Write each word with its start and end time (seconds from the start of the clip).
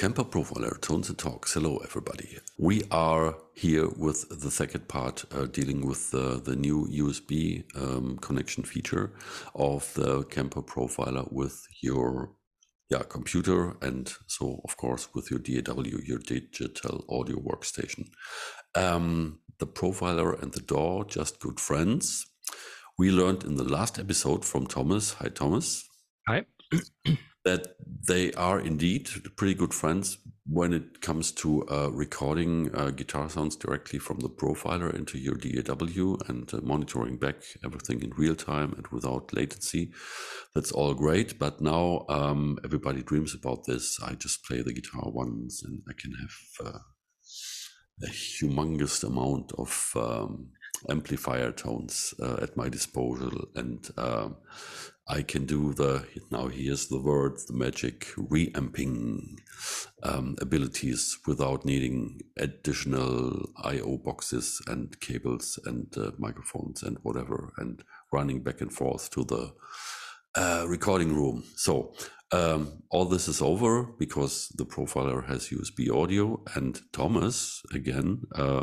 Kemper 0.00 0.24
Profiler, 0.24 0.80
Tones 0.80 1.10
and 1.10 1.18
Talks. 1.18 1.52
Hello, 1.52 1.76
everybody. 1.84 2.38
We 2.56 2.84
are 2.90 3.36
here 3.52 3.86
with 3.98 4.26
the 4.30 4.50
second 4.50 4.88
part 4.88 5.26
uh, 5.30 5.44
dealing 5.44 5.86
with 5.86 6.10
the, 6.10 6.40
the 6.42 6.56
new 6.56 6.88
USB 6.90 7.64
um, 7.76 8.16
connection 8.16 8.64
feature 8.64 9.12
of 9.54 9.92
the 9.92 10.22
Kemper 10.22 10.62
Profiler 10.62 11.30
with 11.30 11.66
your 11.82 12.32
yeah, 12.88 13.02
computer 13.02 13.76
and 13.82 14.10
so, 14.26 14.62
of 14.64 14.78
course, 14.78 15.10
with 15.14 15.30
your 15.30 15.38
DAW, 15.38 15.82
your 16.02 16.20
digital 16.20 17.04
audio 17.10 17.36
workstation. 17.36 18.06
Um, 18.74 19.40
the 19.58 19.66
Profiler 19.66 20.42
and 20.42 20.50
the 20.54 20.62
DAW, 20.62 21.04
just 21.04 21.40
good 21.40 21.60
friends. 21.60 22.24
We 22.96 23.10
learned 23.10 23.44
in 23.44 23.56
the 23.56 23.64
last 23.64 23.98
episode 23.98 24.46
from 24.46 24.66
Thomas. 24.66 25.12
Hi, 25.20 25.28
Thomas. 25.28 25.86
Hi. 26.26 26.46
that 27.44 27.76
they 28.06 28.32
are 28.32 28.60
indeed 28.60 29.08
pretty 29.36 29.54
good 29.54 29.72
friends 29.72 30.18
when 30.46 30.72
it 30.72 31.00
comes 31.00 31.30
to 31.30 31.64
uh, 31.68 31.88
recording 31.92 32.74
uh, 32.74 32.90
guitar 32.90 33.30
sounds 33.30 33.54
directly 33.54 34.00
from 34.00 34.18
the 34.18 34.28
profiler 34.28 34.92
into 34.92 35.16
your 35.16 35.36
DAW 35.36 36.16
and 36.28 36.52
uh, 36.52 36.60
monitoring 36.62 37.16
back 37.16 37.36
everything 37.64 38.02
in 38.02 38.10
real 38.16 38.34
time 38.34 38.72
and 38.72 38.86
without 38.88 39.32
latency. 39.32 39.92
That's 40.54 40.72
all 40.72 40.92
great. 40.94 41.38
But 41.38 41.60
now 41.60 42.04
um, 42.08 42.58
everybody 42.64 43.02
dreams 43.02 43.32
about 43.32 43.64
this. 43.64 44.00
I 44.04 44.14
just 44.14 44.44
play 44.44 44.60
the 44.60 44.72
guitar 44.72 45.04
once 45.06 45.62
and 45.62 45.82
I 45.88 45.92
can 45.92 46.12
have 46.14 46.66
uh, 46.66 46.78
a 48.02 48.08
humongous 48.08 49.04
amount 49.04 49.52
of 49.56 49.92
um, 49.94 50.48
amplifier 50.88 51.52
tones 51.52 52.12
uh, 52.20 52.38
at 52.42 52.56
my 52.56 52.68
disposal 52.68 53.46
and 53.54 53.88
um, 53.98 54.36
I 55.10 55.22
can 55.22 55.44
do 55.44 55.72
the 55.72 56.04
now 56.30 56.46
here's 56.46 56.86
the 56.86 57.00
word 57.00 57.36
the 57.48 57.52
magic 57.52 58.06
reamping 58.16 59.40
um, 60.04 60.36
abilities 60.40 61.18
without 61.26 61.64
needing 61.64 62.20
additional 62.38 63.50
I/O 63.56 63.98
boxes 63.98 64.62
and 64.68 64.98
cables 65.00 65.58
and 65.66 65.86
uh, 65.98 66.12
microphones 66.16 66.84
and 66.84 66.96
whatever 67.02 67.52
and 67.58 67.82
running 68.12 68.44
back 68.44 68.60
and 68.60 68.72
forth 68.72 69.10
to 69.10 69.24
the 69.24 69.52
uh, 70.36 70.66
recording 70.68 71.12
room. 71.12 71.42
So 71.56 71.92
um, 72.30 72.84
all 72.90 73.04
this 73.04 73.26
is 73.26 73.42
over 73.42 73.82
because 73.98 74.48
the 74.58 74.64
profiler 74.64 75.26
has 75.26 75.48
USB 75.48 75.90
audio 75.92 76.40
and 76.54 76.80
Thomas 76.92 77.62
again 77.74 78.22
uh, 78.36 78.62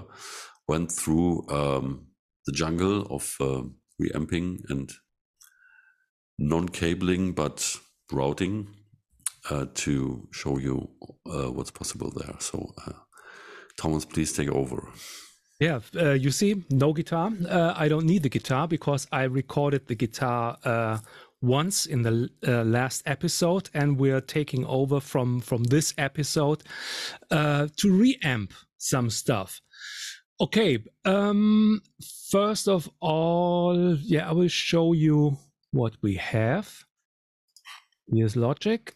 went 0.65 0.93
through 0.93 1.45
um, 1.49 2.07
the 2.45 2.53
jungle 2.53 3.01
of 3.07 3.35
uh, 3.41 3.63
reamping 3.99 4.59
and 4.69 4.93
non-cabling 6.37 7.33
but 7.33 7.75
routing 8.11 8.67
uh, 9.49 9.65
to 9.73 10.27
show 10.31 10.57
you 10.57 10.89
uh, 11.25 11.51
what's 11.51 11.71
possible 11.71 12.11
there. 12.15 12.35
So, 12.39 12.73
uh, 12.85 12.93
Thomas, 13.77 14.05
please 14.05 14.33
take 14.33 14.49
over. 14.49 14.89
Yeah, 15.59 15.79
uh, 15.95 16.11
you 16.11 16.29
see, 16.31 16.63
no 16.69 16.93
guitar. 16.93 17.31
Uh, 17.49 17.73
I 17.75 17.87
don't 17.87 18.05
need 18.05 18.23
the 18.23 18.29
guitar 18.29 18.67
because 18.67 19.07
I 19.11 19.23
recorded 19.23 19.87
the 19.87 19.95
guitar 19.95 20.57
uh, 20.63 20.99
once 21.41 21.85
in 21.87 22.03
the 22.03 22.29
last 22.43 23.03
episode, 23.05 23.69
and 23.73 23.97
we're 23.97 24.21
taking 24.21 24.65
over 24.65 24.99
from 24.99 25.39
from 25.39 25.63
this 25.63 25.93
episode 25.97 26.63
to 27.31 27.87
reamp 27.87 28.51
some 28.77 29.09
stuff. 29.09 29.61
Okay, 30.39 30.77
um, 31.05 31.81
first 32.31 32.67
of 32.67 32.89
all, 32.99 33.95
yeah, 34.01 34.29
I 34.29 34.33
will 34.33 34.49
show 34.49 34.93
you 34.93 35.37
what 35.77 35.95
we 36.01 36.15
have. 36.15 36.85
Here's 38.11 38.35
logic. 38.35 38.95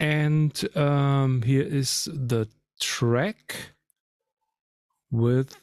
And 0.00 0.52
um, 0.76 1.42
here 1.42 1.62
is 1.62 2.08
the 2.12 2.48
track 2.80 3.56
with 5.10 5.56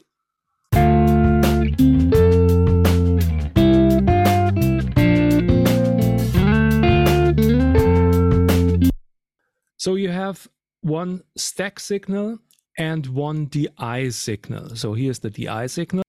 So 9.80 9.96
you 9.96 10.10
have 10.10 10.50
one 10.82 11.24
stack 11.38 11.80
signal 11.80 12.40
and 12.78 13.08
one 13.08 13.46
DI 13.46 14.10
signal. 14.10 14.76
So 14.76 14.94
here's 14.94 15.20
the 15.20 15.30
DI 15.30 15.68
signal. 15.68 16.04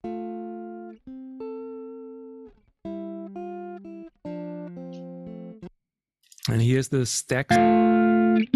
And 6.50 6.62
here's 6.62 6.88
the 6.88 7.04
stack. 7.04 7.48
The 7.48 8.48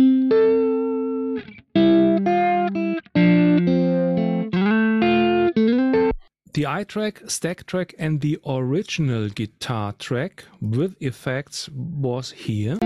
DI 6.53 6.85
track, 6.85 7.23
stack 7.27 7.67
track, 7.67 7.95
and 7.99 8.23
the 8.23 8.39
original 8.47 9.29
guitar 9.29 9.93
track 9.93 10.47
with 10.61 10.97
effects 11.01 11.69
was 11.69 12.31
here. 12.31 12.79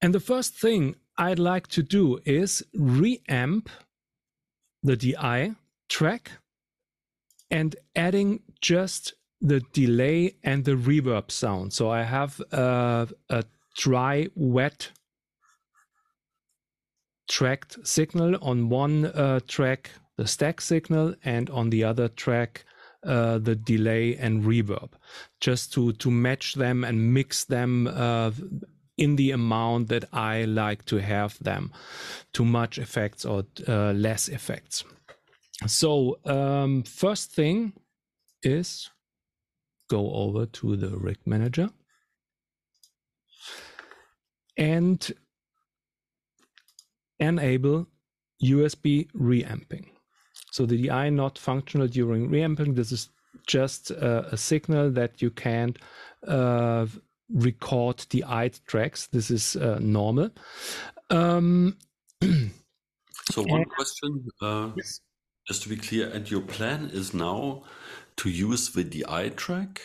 And 0.00 0.14
the 0.14 0.20
first 0.20 0.54
thing 0.54 0.96
I'd 1.18 1.38
like 1.38 1.66
to 1.68 1.82
do 1.82 2.18
is 2.24 2.62
reamp 2.74 3.68
the 4.82 4.96
DI 4.96 5.56
track 5.88 6.30
and 7.54 7.76
adding 7.94 8.42
just 8.60 9.14
the 9.40 9.60
delay 9.72 10.34
and 10.42 10.64
the 10.64 10.74
reverb 10.74 11.30
sound. 11.30 11.72
So 11.72 11.88
I 11.88 12.02
have 12.02 12.40
a, 12.50 13.06
a 13.30 13.44
dry, 13.76 14.28
wet 14.34 14.90
tracked 17.30 17.86
signal 17.86 18.36
on 18.42 18.68
one 18.70 19.06
uh, 19.06 19.38
track, 19.46 19.90
the 20.16 20.26
stack 20.26 20.60
signal, 20.60 21.14
and 21.24 21.48
on 21.50 21.70
the 21.70 21.84
other 21.84 22.08
track, 22.08 22.64
uh, 23.06 23.38
the 23.38 23.54
delay 23.54 24.16
and 24.16 24.42
reverb, 24.42 24.90
just 25.40 25.72
to 25.74 25.92
to 25.92 26.10
match 26.10 26.54
them 26.54 26.82
and 26.82 27.14
mix 27.14 27.44
them 27.44 27.86
uh, 27.86 28.32
in 28.96 29.16
the 29.16 29.30
amount 29.30 29.88
that 29.88 30.04
I 30.12 30.44
like 30.44 30.84
to 30.86 30.96
have 30.96 31.38
them. 31.38 31.72
Too 32.32 32.44
much 32.44 32.78
effects 32.78 33.24
or 33.24 33.44
uh, 33.68 33.92
less 33.92 34.28
effects. 34.28 34.84
So 35.66 36.18
um, 36.24 36.82
first 36.82 37.32
thing 37.32 37.72
is 38.42 38.90
go 39.88 40.12
over 40.12 40.46
to 40.46 40.76
the 40.76 40.96
rig 40.96 41.18
manager 41.26 41.70
and 44.56 45.12
enable 47.18 47.86
USB 48.42 49.08
reamping. 49.14 49.90
So 50.50 50.66
the 50.66 50.86
DI 50.86 51.10
not 51.10 51.38
functional 51.38 51.88
during 51.88 52.30
reamping. 52.30 52.74
This 52.74 52.92
is 52.92 53.08
just 53.46 53.90
uh, 53.90 54.24
a 54.30 54.36
signal 54.36 54.90
that 54.92 55.20
you 55.20 55.30
can 55.30 55.74
uh, 56.26 56.86
record 57.28 57.98
the 58.10 58.20
DI 58.20 58.50
tracks. 58.66 59.06
This 59.08 59.30
is 59.30 59.56
uh, 59.56 59.78
normal. 59.80 60.30
Um, 61.10 61.76
so 62.22 63.42
one 63.46 63.64
question. 63.64 64.26
Uh, 64.40 64.70
yes. 64.76 65.00
Just 65.46 65.62
to 65.64 65.68
be 65.68 65.76
clear, 65.76 66.08
and 66.08 66.30
your 66.30 66.40
plan 66.40 66.90
is 66.92 67.12
now 67.12 67.64
to 68.16 68.30
use 68.30 68.70
the 68.70 68.84
DI 68.84 69.30
track 69.30 69.80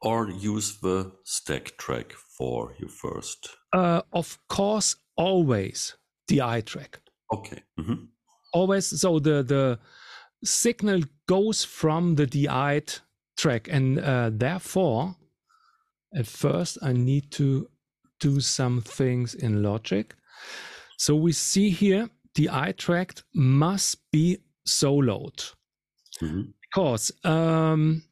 or 0.00 0.30
use 0.30 0.78
the 0.80 1.12
stack 1.24 1.76
track 1.76 2.12
for 2.12 2.74
your 2.78 2.88
first? 2.88 3.48
Uh, 3.72 4.02
of 4.12 4.38
course, 4.48 4.96
always 5.16 5.96
the 6.28 6.38
DI 6.38 6.60
track. 6.62 7.00
Okay. 7.32 7.62
Mm-hmm. 7.78 8.04
Always. 8.52 9.00
So 9.00 9.18
the 9.18 9.42
the 9.42 9.78
signal 10.44 11.02
goes 11.26 11.64
from 11.64 12.16
the 12.16 12.26
DI 12.26 12.82
track, 13.36 13.68
and 13.70 13.98
uh, 13.98 14.30
therefore, 14.32 15.16
at 16.14 16.26
first, 16.26 16.78
I 16.82 16.92
need 16.92 17.30
to 17.32 17.68
do 18.20 18.40
some 18.40 18.80
things 18.80 19.34
in 19.34 19.62
Logic. 19.62 20.14
So 20.96 21.16
we 21.16 21.32
see 21.32 21.70
here 21.70 22.10
the 22.34 22.46
DI 22.46 22.72
track 22.72 23.14
must 23.34 24.10
be 24.10 24.38
soloed. 24.66 25.54
Mm-hmm. 26.20 26.42
because 26.62 27.10
um, 27.24 28.02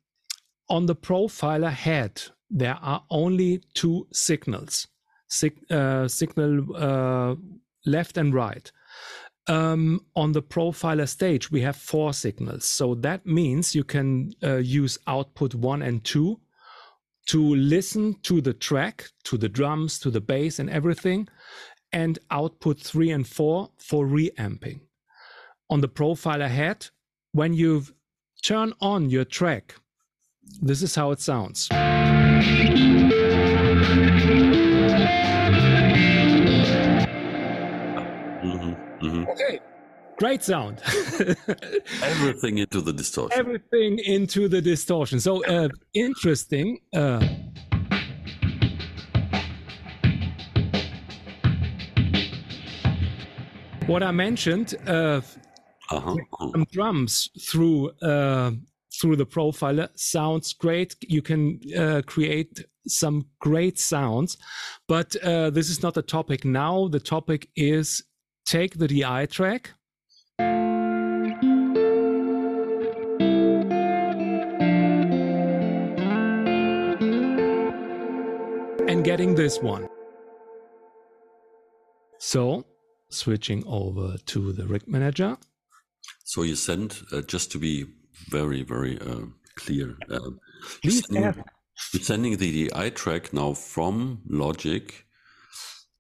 on 0.69 0.87
the 0.87 0.97
profiler 0.97 1.71
head 1.71 2.23
there 2.51 2.79
are 2.83 3.05
only 3.11 3.63
two 3.75 4.07
signals. 4.13 4.89
Sig- 5.29 5.71
uh, 5.71 6.09
signal 6.09 6.65
uh, 6.75 7.37
left 7.87 8.17
and 8.17 8.35
right. 8.35 8.71
Um, 9.47 10.05
on 10.17 10.33
the 10.33 10.43
profiler 10.43 11.09
stage 11.09 11.51
we 11.51 11.61
have 11.63 11.77
four 11.77 12.13
signals. 12.13 12.65
So 12.65 12.95
that 12.97 13.25
means 13.27 13.75
you 13.75 13.85
can 13.85 14.33
uh, 14.43 14.57
use 14.57 14.99
output 15.07 15.55
one 15.55 15.83
and 15.83 16.03
two 16.05 16.41
to 17.27 17.55
listen 17.55 18.17
to 18.23 18.41
the 18.41 18.55
track 18.55 19.05
to 19.25 19.39
the 19.39 19.49
drums 19.49 19.99
to 20.01 20.11
the 20.11 20.21
bass 20.21 20.59
and 20.59 20.69
everything 20.71 21.29
and 21.93 22.19
output 22.31 22.81
three 22.81 23.11
and 23.11 23.27
four 23.27 23.71
for 23.79 24.07
reamping 24.07 24.81
on 25.71 25.81
the 25.81 25.89
profiler 25.89 26.49
head 26.49 26.89
when 27.33 27.55
you 27.55 27.85
turn 28.43 28.75
on 28.81 29.09
your 29.09 29.25
track 29.25 29.75
this 30.63 30.83
is 30.83 30.95
how 30.95 31.11
it 31.11 31.21
sounds. 31.21 31.69
Mhm, 38.43 38.77
mhm. 39.01 39.29
Okay, 39.29 39.61
great 40.19 40.43
sound. 40.43 40.83
Everything 42.03 42.59
into 42.59 42.81
the 42.81 42.93
distortion. 42.93 43.39
Everything 43.39 43.99
into 44.01 44.49
the 44.49 44.61
distortion. 44.61 45.21
So 45.21 45.45
uh, 45.45 45.69
interesting. 45.95 46.79
Uh, 46.95 47.25
what 53.87 54.03
I 54.03 54.11
mentioned, 54.11 54.75
uh, 54.87 55.21
uh-huh. 55.91 56.13
uh-huh. 56.13 56.51
some 56.53 56.67
drums 56.73 57.29
through 57.41 57.91
uh, 58.03 58.53
through 59.01 59.17
the 59.17 59.27
profiler 59.27 59.89
sounds 59.97 60.53
great. 60.53 60.97
You 61.01 61.23
can 61.23 61.61
uh, 61.77 62.03
create 62.07 62.65
some 62.87 63.27
great 63.39 63.79
sounds, 63.79 64.37
but 64.89 65.15
uh, 65.17 65.51
this 65.51 65.71
is 65.71 65.83
not 65.83 65.95
the 65.95 66.03
topic 66.03 66.45
now. 66.45 66.89
The 66.89 67.01
topic 67.01 67.49
is 67.57 68.03
take 68.47 68.79
the 68.79 68.89
DI 68.89 69.27
track. 69.27 69.71
And 78.89 79.05
getting 79.05 79.35
this 79.37 79.61
one. 79.61 79.89
So, 82.19 82.65
switching 83.09 83.65
over 83.67 84.17
to 84.27 84.53
the 84.53 84.67
rig 84.67 84.87
manager. 84.89 85.37
So 86.25 86.43
you 86.43 86.57
send, 86.57 87.01
uh, 87.13 87.23
just 87.23 87.51
to 87.53 87.59
be 87.59 87.87
very, 88.29 88.63
very 88.63 89.01
uh, 89.01 89.27
clear, 89.57 89.97
uh, 90.11 90.31
you're, 90.83 90.93
sending, 90.93 91.45
you're 91.93 92.03
sending 92.03 92.37
the 92.37 92.69
DI 92.69 92.91
track 92.91 93.33
now 93.33 93.55
from 93.55 94.23
Logic 94.29 95.07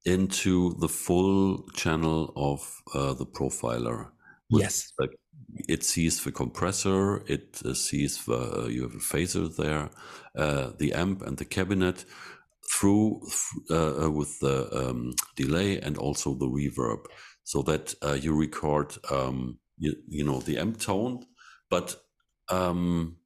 into 0.05 0.75
the 0.79 0.89
full 0.89 1.69
channel 1.75 2.33
of 2.37 2.83
uh, 2.95 3.15
the 3.15 3.27
profiler. 3.27 4.11
Yes. 4.49 4.93
like, 4.99 5.11
it 5.69 5.85
sees 5.85 6.23
the 6.23 6.33
compressor, 6.33 7.23
it 7.27 7.61
uh, 7.65 7.75
sees 7.75 8.25
the, 8.25 8.69
you 8.71 8.83
have 8.83 8.95
a 8.95 8.99
phaser 8.99 9.55
there, 9.57 9.91
uh, 10.37 10.71
the 10.79 10.93
amp 10.93 11.23
and 11.23 11.39
the 11.39 11.45
cabinet 11.45 12.05
through 12.73 13.21
uh, 13.71 14.05
uh, 14.05 14.11
with 14.11 14.39
the 14.41 14.69
um, 14.73 15.13
delay 15.37 15.81
and 15.81 15.99
also 15.99 16.35
the 16.35 16.47
reverb 16.47 17.05
so 17.43 17.63
that 17.63 17.95
uh, 18.03 18.13
you 18.13 18.35
record 18.35 18.97
um, 19.11 19.59
you, 19.81 19.93
you 20.09 20.25
know 20.25 20.41
the 20.41 20.59
M 20.59 20.73
tone 20.75 21.25
but 21.71 21.97
um, 22.51 23.17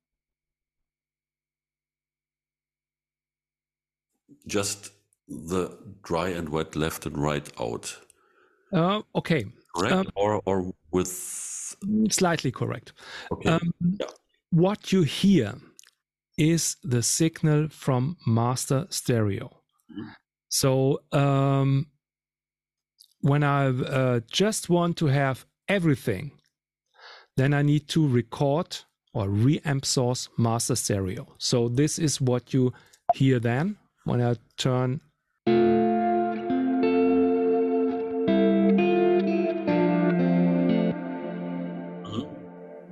just 4.47 4.91
the 5.29 5.69
dry 6.03 6.29
and 6.29 6.49
wet 6.49 6.77
left 6.77 7.07
and 7.07 7.17
right 7.19 7.49
out 7.61 8.01
Uh, 8.73 9.03
okay. 9.15 9.45
correct 9.77 9.95
Um, 9.95 10.07
or 10.17 10.41
or 10.47 10.73
with 10.93 11.09
Slightly 12.11 12.51
correct. 12.53 12.93
okay 13.33 13.51
Um, 13.51 13.73
Yeah. 14.01 14.11
What 14.51 14.93
you 14.93 15.05
hear 15.05 15.55
is 16.39 16.77
the 16.91 17.03
signal 17.03 17.69
from 17.71 18.17
master 18.27 18.87
stereo. 18.91 19.49
Mhm. 19.91 20.15
So 20.49 21.01
um, 21.13 21.87
when 23.21 23.43
I 23.43 23.67
uh, 23.69 24.21
just 24.33 24.69
want 24.69 24.97
to 24.99 25.07
have 25.07 25.45
everything, 25.69 26.31
then 27.37 27.53
I 27.53 27.63
need 27.63 27.89
to 27.89 28.07
record 28.07 28.77
or 29.13 29.27
reamp 29.27 29.85
source 29.85 30.29
master 30.37 30.77
stereo. 30.77 31.27
So 31.39 31.69
this 31.69 31.99
is 31.99 32.21
what 32.21 32.55
you 32.55 32.73
hear 33.15 33.39
then 33.39 33.77
when 34.05 34.21
I 34.21 34.37
turn. 34.57 35.01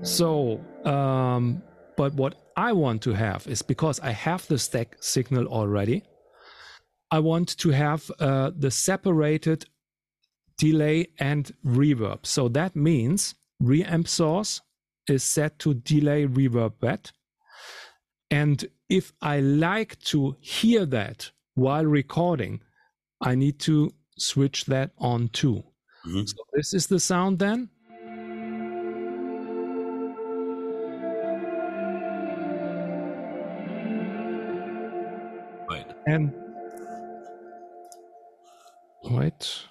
So, 0.05 0.61
um, 0.85 1.63
but 1.97 2.13
what 2.15 2.35
I 2.57 2.73
want 2.73 3.03
to 3.03 3.13
have 3.13 3.47
is 3.47 3.63
because 3.63 4.01
I 4.01 4.11
have 4.11 4.47
the 4.49 4.59
stack 4.59 4.97
signal 5.01 5.47
already, 5.47 6.03
I 7.11 7.21
want 7.21 7.57
to 7.59 7.71
have 7.71 8.11
uh, 8.19 8.51
the 8.57 8.71
separated 8.71 9.67
delay 10.59 11.09
and 11.19 11.53
reverb. 11.65 12.27
So 12.27 12.49
that 12.49 12.75
means 12.75 13.35
reamp 13.63 14.09
source 14.09 14.61
is 15.09 15.23
set 15.23 15.59
to 15.61 15.75
delay 15.75 16.27
reverb 16.27 16.73
wet. 16.81 17.13
And 18.31 18.65
if 18.89 19.13
I 19.21 19.41
like 19.41 19.99
to 20.01 20.37
hear 20.41 20.87
that 20.87 21.31
while 21.55 21.85
recording, 21.85 22.63
I 23.21 23.35
need 23.35 23.59
to 23.61 23.93
switch 24.19 24.65
that 24.67 24.93
on 24.99 25.29
too. 25.29 25.63
Mhm. 26.07 26.29
So 26.29 26.37
this 26.53 26.75
is 26.75 26.87
the 26.87 26.99
sound 27.01 27.39
then. 27.39 27.69
right 35.69 35.97
And 36.07 36.33
wait, 39.05 39.69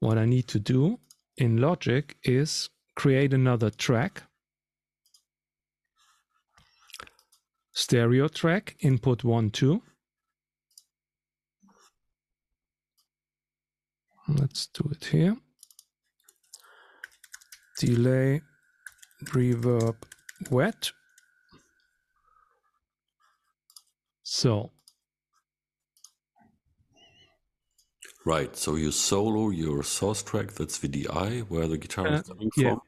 what 0.00 0.18
I 0.18 0.26
need 0.26 0.48
to 0.48 0.58
do 0.58 0.98
in 1.36 1.58
Logic 1.58 2.16
is 2.22 2.70
create 2.94 3.32
another 3.32 3.70
track, 3.70 4.22
stereo 7.72 8.28
track, 8.28 8.76
input 8.80 9.24
one, 9.24 9.50
two. 9.50 9.82
Let's 14.28 14.68
do 14.68 14.88
it 14.90 15.04
here. 15.04 15.36
Delay, 17.78 18.40
reverb, 19.24 19.96
wet. 20.50 20.92
So 24.22 24.70
Right. 28.26 28.56
So 28.56 28.76
you 28.76 28.90
solo 28.90 29.50
your 29.50 29.82
source 29.82 30.22
track, 30.22 30.52
that's 30.52 30.78
VDI, 30.78 31.42
where 31.48 31.68
the 31.68 31.78
guitar 31.78 32.06
Uh, 32.08 32.20
is 32.20 32.28
coming 32.28 32.50
yeah. 32.56 32.70
from. 32.70 32.80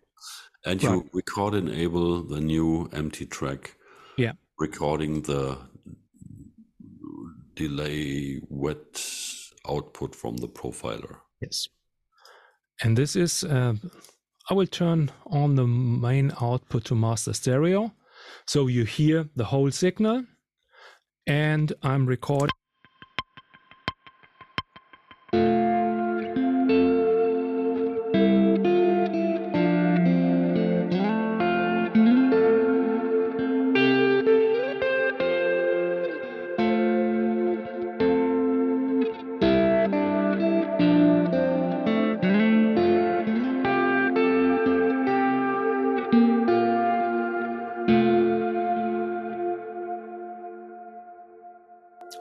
And 0.64 0.82
you 0.82 1.08
record 1.12 1.54
enable 1.54 2.22
the 2.22 2.40
new 2.40 2.88
empty 2.92 3.26
track. 3.26 3.76
Yeah. 4.16 4.32
Recording 4.58 5.22
the 5.22 5.58
delay 7.54 8.40
wet 8.48 9.00
output 9.68 10.14
from 10.14 10.38
the 10.38 10.48
profiler. 10.48 11.20
Yes. 11.40 11.68
And 12.82 12.96
this 12.96 13.14
is, 13.16 13.44
uh, 13.44 13.74
I 14.50 14.54
will 14.54 14.66
turn 14.66 15.10
on 15.26 15.54
the 15.56 15.66
main 15.66 16.32
output 16.40 16.84
to 16.86 16.94
master 16.94 17.32
stereo. 17.32 17.92
So 18.46 18.66
you 18.66 18.84
hear 18.84 19.28
the 19.36 19.44
whole 19.44 19.70
signal. 19.70 20.24
And 21.26 21.72
I'm 21.82 22.06
recording. 22.06 22.50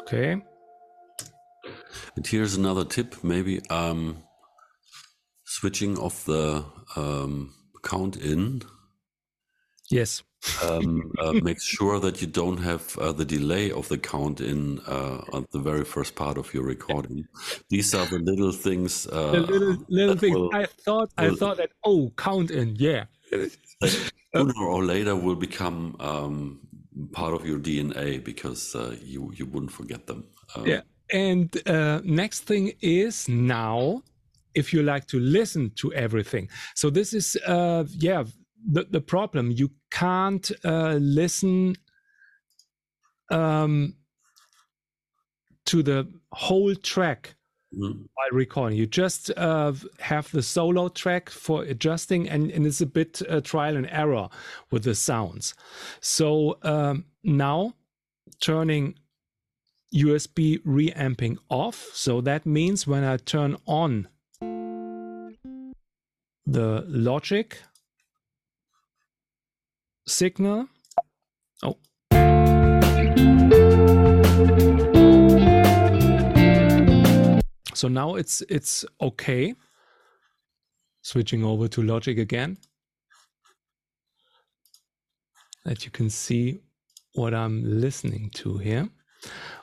Okay. 0.01 0.41
And 2.15 2.25
here's 2.27 2.55
another 2.55 2.85
tip, 2.85 3.23
maybe 3.23 3.61
um, 3.69 4.23
switching 5.45 5.97
off 5.97 6.25
the 6.25 6.63
um, 6.95 7.53
count 7.83 8.17
in 8.17 8.61
Yes. 9.91 10.23
um, 10.63 11.11
uh, 11.19 11.33
makes 11.33 11.63
sure 11.65 11.99
that 11.99 12.19
you 12.21 12.27
don't 12.27 12.57
have 12.57 12.97
uh, 12.97 13.11
the 13.11 13.25
delay 13.25 13.71
of 13.71 13.87
the 13.87 13.97
count 13.97 14.41
in 14.41 14.79
uh, 14.87 15.21
on 15.33 15.45
the 15.51 15.59
very 15.59 15.83
first 15.85 16.15
part 16.15 16.37
of 16.37 16.53
your 16.53 16.63
recording. 16.63 17.25
These 17.69 17.93
are 17.93 18.05
the 18.07 18.19
little 18.19 18.51
things. 18.51 19.05
Uh, 19.07 19.31
The 19.31 19.39
little 19.41 19.77
little 19.89 20.13
that 20.15 20.19
thing. 20.21 20.33
will- 20.33 20.49
I 20.53 20.65
thought 20.65 21.09
I 21.17 21.29
will- 21.29 21.35
thought 21.37 21.57
that 21.57 21.71
oh 21.83 22.11
count 22.17 22.49
in 22.51 22.75
yeah. 22.79 23.05
sooner 24.33 24.65
or 24.67 24.83
later 24.83 25.15
will 25.15 25.35
become 25.35 25.95
um, 25.99 26.59
part 27.11 27.33
of 27.33 27.45
your 27.45 27.59
DNA 27.59 28.23
because 28.23 28.75
uh, 28.75 28.95
you 29.03 29.31
you 29.35 29.45
wouldn't 29.45 29.71
forget 29.71 30.07
them. 30.07 30.25
Um, 30.55 30.65
Yeah. 30.65 30.81
And 31.13 31.55
uh, 31.67 32.01
next 32.03 32.41
thing 32.41 32.73
is 32.81 33.29
now, 33.29 34.01
if 34.55 34.73
you 34.73 34.81
like 34.81 35.05
to 35.07 35.19
listen 35.19 35.71
to 35.75 35.93
everything. 35.93 36.49
So 36.73 36.89
this 36.89 37.13
is, 37.13 37.37
uh, 37.45 37.83
yeah, 37.89 38.23
the, 38.71 38.87
the 38.89 39.01
problem. 39.01 39.51
You 39.51 39.69
can't 39.91 40.49
uh, 40.63 40.93
listen 40.99 41.75
um, 43.29 43.95
to 45.65 45.83
the 45.83 46.11
whole 46.31 46.75
track 46.75 47.35
Mm. 47.77 48.08
while 48.13 48.27
recording. 48.32 48.77
You 48.77 48.86
just 48.86 49.32
uh, 49.36 49.74
have 50.00 50.32
the 50.32 50.41
solo 50.41 50.88
track 50.88 51.29
for 51.29 51.63
adjusting, 51.63 52.29
and, 52.29 52.50
and 52.51 52.65
it's 52.65 52.79
a 52.79 52.86
bit 52.86 53.22
uh, 53.29 53.41
trial 53.41 53.75
and 53.75 53.88
error 53.91 54.29
with 54.72 54.84
the 54.84 54.96
sounds. 54.96 55.53
So 56.00 56.58
um, 56.63 57.05
now 57.24 57.74
turning 58.39 58.96
USB 59.94 60.60
reamping 60.63 61.38
off. 61.50 61.89
So 61.94 62.22
that 62.22 62.46
means 62.46 62.88
when 62.88 63.03
I 63.03 63.17
turn 63.17 63.58
on 63.65 64.08
the 66.46 66.86
logic 66.88 67.60
signal. 70.08 70.67
Oh. 71.63 71.77
So 77.75 77.88
now 77.88 78.15
it's 78.15 78.41
it's 78.50 78.86
okay. 79.01 79.53
Switching 81.01 81.44
over 81.44 81.67
to 81.67 81.82
logic 81.82 82.17
again. 82.17 82.58
That 85.65 85.84
you 85.86 85.91
can 85.91 86.10
see 86.10 86.62
what 87.13 87.34
I'm 87.34 87.63
listening 87.63 88.29
to 88.36 88.58
here. 88.58 88.89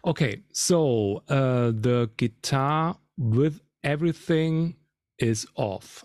Okay, 0.04 0.42
so 0.52 1.22
uh, 1.28 1.72
the 1.72 2.10
guitar 2.16 2.96
with 3.16 3.60
everything 3.84 4.76
is 5.18 5.46
off. 5.54 6.04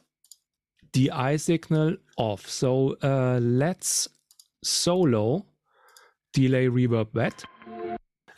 DI 0.93 1.37
signal 1.37 1.97
off. 2.17 2.47
So 2.47 2.95
uh, 3.03 3.39
let's 3.41 4.07
solo 4.63 5.45
delay 6.33 6.67
reverb 6.67 7.13
wet. 7.13 7.43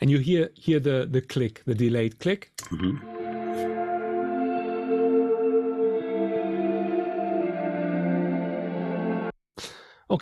And 0.00 0.10
you 0.10 0.18
hear 0.18 0.50
hear 0.54 0.80
the 0.80 1.06
the 1.10 1.20
click, 1.20 1.62
the 1.66 1.74
delayed 1.74 2.18
click. 2.18 2.50
Mhm. 2.70 3.19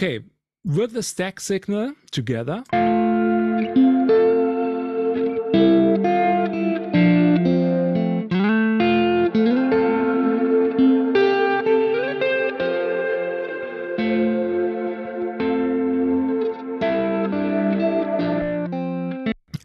Okay, 0.01 0.21
with 0.65 0.93
the 0.93 1.03
stack 1.03 1.41
signal 1.41 1.93
together. 2.13 2.63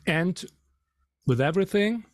And 0.08 0.44
with 1.28 1.40
everything. 1.40 2.06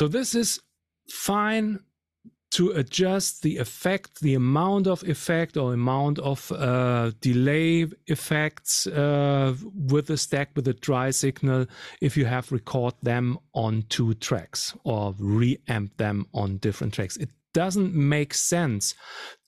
So 0.00 0.08
this 0.08 0.34
is 0.34 0.58
fine 1.10 1.80
to 2.52 2.70
adjust 2.70 3.42
the 3.42 3.58
effect, 3.58 4.22
the 4.22 4.32
amount 4.32 4.86
of 4.86 5.06
effect 5.06 5.58
or 5.58 5.74
amount 5.74 6.18
of 6.20 6.50
uh, 6.52 7.10
delay 7.20 7.84
effects 8.06 8.86
uh, 8.86 9.54
with 9.74 10.06
the 10.06 10.16
stack 10.16 10.52
with 10.56 10.64
the 10.64 10.72
dry 10.72 11.10
signal 11.10 11.66
if 12.00 12.16
you 12.16 12.24
have 12.24 12.50
record 12.50 12.94
them 13.02 13.38
on 13.52 13.84
two 13.90 14.14
tracks 14.14 14.74
or 14.84 15.12
reamp 15.20 15.90
them 15.98 16.26
on 16.32 16.56
different 16.56 16.94
tracks. 16.94 17.18
It 17.18 17.28
doesn't 17.52 17.94
make 17.94 18.32
sense 18.32 18.94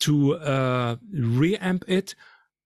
to 0.01 0.35
uh, 0.35 0.97
reamp 1.15 1.85
it 1.89 2.15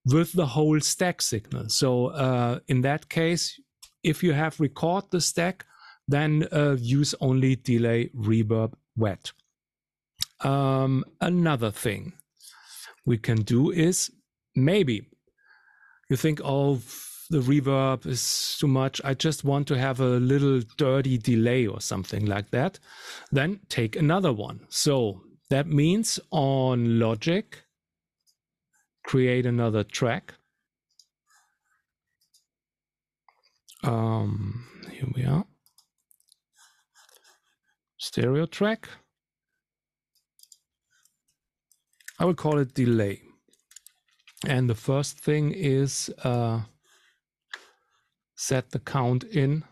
with 0.07 0.33
the 0.33 0.47
whole 0.47 0.81
stack 0.81 1.23
signal. 1.23 1.69
So 1.69 2.07
uh, 2.07 2.59
in 2.67 2.81
that 2.81 3.09
case, 3.09 3.61
if 4.03 4.25
you 4.25 4.33
have 4.33 4.59
record 4.59 5.05
the 5.13 5.21
stack, 5.21 5.65
then 6.09 6.47
uh, 6.53 6.77
use 6.79 7.15
only 7.21 7.57
delay 7.57 8.11
reverb 8.17 8.73
wet. 8.97 9.33
Um, 10.41 11.05
another 11.21 11.71
thing 11.71 12.13
we 13.05 13.19
can 13.19 13.43
do 13.43 13.71
is 13.71 14.11
maybe 14.55 15.07
you 16.09 16.17
think, 16.17 16.41
oh, 16.45 16.81
the 17.31 17.41
reverb 17.41 18.07
is 18.07 18.57
too 18.61 18.69
much. 18.69 19.01
I 19.05 19.15
just 19.15 19.45
want 19.45 19.67
to 19.69 19.79
have 19.79 20.01
a 20.01 20.19
little 20.21 20.63
dirty 20.77 21.19
delay 21.19 21.67
or 21.67 21.81
something 21.81 22.27
like 22.27 22.51
that. 22.51 22.79
Then 23.33 23.61
take 23.69 23.97
another 23.97 24.33
one. 24.33 24.61
So 24.69 25.23
that 25.51 25.67
means 25.67 26.21
on 26.31 26.99
Logic, 27.01 27.63
create 29.05 29.47
another 29.47 29.83
track. 29.83 30.35
Um, 33.83 34.65
here 34.91 35.09
we 35.15 35.25
are. 35.25 35.45
Stereo 38.17 38.47
track. 38.47 38.89
I 42.19 42.25
will 42.25 42.33
call 42.33 42.59
it 42.59 42.73
delay. 42.73 43.21
And 44.47 44.71
the 44.71 44.75
first 44.75 45.21
thing 45.21 45.53
is 45.53 46.09
uh, 46.25 46.61
set 48.35 48.71
the 48.71 48.79
count 48.79 49.25
in. 49.25 49.65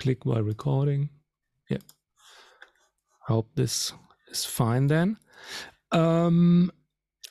Click 0.00 0.24
while 0.24 0.42
recording. 0.42 1.10
Yeah. 1.68 1.84
Hope 3.26 3.50
this 3.56 3.92
is 4.30 4.46
fine 4.46 4.86
then. 4.86 5.18
Um, 5.90 6.72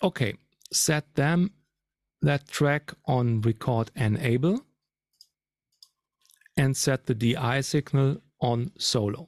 okay, 0.03 0.35
set 0.71 1.15
them 1.15 1.53
that 2.21 2.47
track 2.47 2.93
on 3.07 3.41
record 3.41 3.89
enable 3.95 4.63
and 6.55 6.77
set 6.77 7.07
the 7.07 7.15
DI 7.15 7.61
signal 7.61 8.21
on 8.41 8.73
solo. 8.77 9.25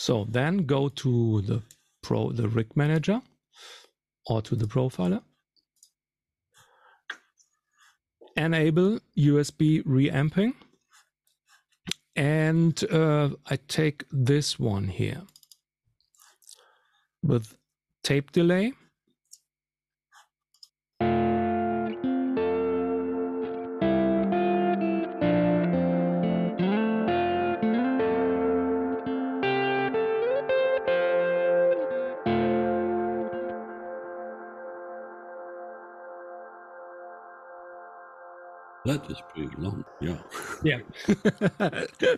So 0.00 0.24
then 0.26 0.64
go 0.64 0.88
to 0.88 1.42
the 1.42 1.60
pro 2.02 2.32
the 2.32 2.48
rig 2.48 2.74
manager 2.74 3.20
or 4.24 4.40
to 4.40 4.56
the 4.56 4.64
profiler. 4.64 5.20
Enable 8.34 9.00
USB 9.18 9.82
reamping. 9.84 10.54
And 12.16 12.82
uh, 12.90 13.28
I 13.46 13.56
take 13.68 14.04
this 14.10 14.58
one 14.58 14.88
here 14.88 15.20
with 17.22 17.54
tape 18.02 18.32
delay. 18.32 18.72
That 39.02 39.10
is 39.10 39.22
pretty 39.34 39.50
long. 39.58 39.84
Yeah. 40.00 40.18
Yeah, 40.62 40.80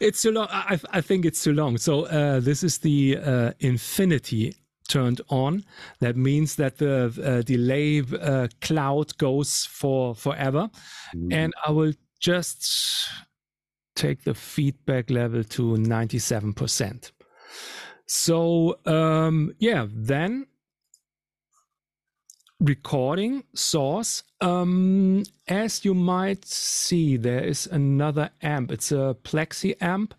it's 0.00 0.22
too 0.22 0.32
long. 0.32 0.48
I, 0.50 0.78
I 0.90 1.00
think 1.00 1.24
it's 1.24 1.42
too 1.42 1.52
long. 1.52 1.78
So 1.78 2.04
uh, 2.06 2.40
this 2.40 2.62
is 2.62 2.78
the 2.78 3.18
uh, 3.18 3.52
infinity 3.60 4.54
turned 4.88 5.20
on. 5.28 5.64
That 6.00 6.16
means 6.16 6.56
that 6.56 6.78
the 6.78 7.12
uh, 7.24 7.42
delay 7.42 8.02
uh, 8.20 8.48
cloud 8.60 9.16
goes 9.18 9.64
for 9.66 10.14
forever, 10.14 10.70
Mhm. 11.14 11.32
and 11.32 11.54
I 11.66 11.70
will 11.70 11.92
just 12.20 13.08
take 13.94 14.24
the 14.24 14.34
feedback 14.34 15.10
level 15.10 15.44
to 15.44 15.76
ninety-seven 15.76 16.52
percent. 16.54 17.12
So 18.06 18.78
um, 18.86 19.54
yeah, 19.58 19.86
then 19.90 20.46
recording 22.60 23.44
source. 23.54 24.24
Um, 24.40 25.24
as 25.48 25.84
you 25.84 25.94
might 25.94 26.44
see, 26.44 27.16
there 27.16 27.42
is 27.42 27.66
another 27.66 28.30
amp. 28.42 28.70
It's 28.70 28.92
a 28.92 29.16
Plexi 29.24 29.74
amp, 29.80 30.14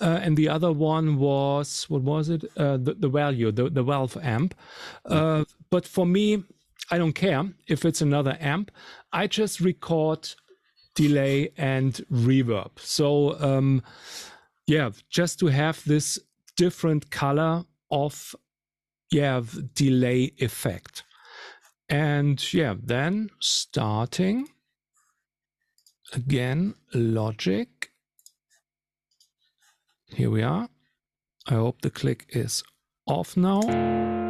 uh, 0.00 0.18
and 0.22 0.36
the 0.36 0.48
other 0.48 0.72
one 0.72 1.18
was 1.18 1.88
what 1.88 2.02
was 2.02 2.28
it? 2.30 2.44
Uh, 2.56 2.78
the, 2.78 2.94
the 2.94 3.08
value, 3.08 3.52
the 3.52 3.70
the 3.70 3.82
Valve 3.82 4.16
amp. 4.22 4.54
Uh, 5.04 5.44
but 5.70 5.86
for 5.86 6.04
me, 6.04 6.42
I 6.90 6.98
don't 6.98 7.12
care 7.12 7.44
if 7.68 7.84
it's 7.84 8.00
another 8.00 8.36
amp. 8.40 8.72
I 9.12 9.28
just 9.28 9.60
record 9.60 10.28
delay 10.94 11.52
and 11.56 11.94
reverb. 12.10 12.70
So 12.78 13.40
um, 13.40 13.82
yeah, 14.66 14.90
just 15.08 15.38
to 15.40 15.46
have 15.46 15.84
this 15.84 16.18
different 16.56 17.10
color 17.10 17.64
of 17.90 18.34
yeah 19.12 19.40
delay 19.74 20.32
effect 20.38 21.04
and 21.90 22.52
yeah, 22.54 22.74
then 22.80 23.30
starting 23.40 24.46
again, 26.12 26.74
logic. 26.94 27.90
Here 30.06 30.30
we 30.30 30.42
are. 30.42 30.68
I 31.48 31.54
hope 31.54 31.82
the 31.82 31.90
click 31.90 32.26
is 32.30 32.62
off 33.06 33.36
now. 33.36 34.29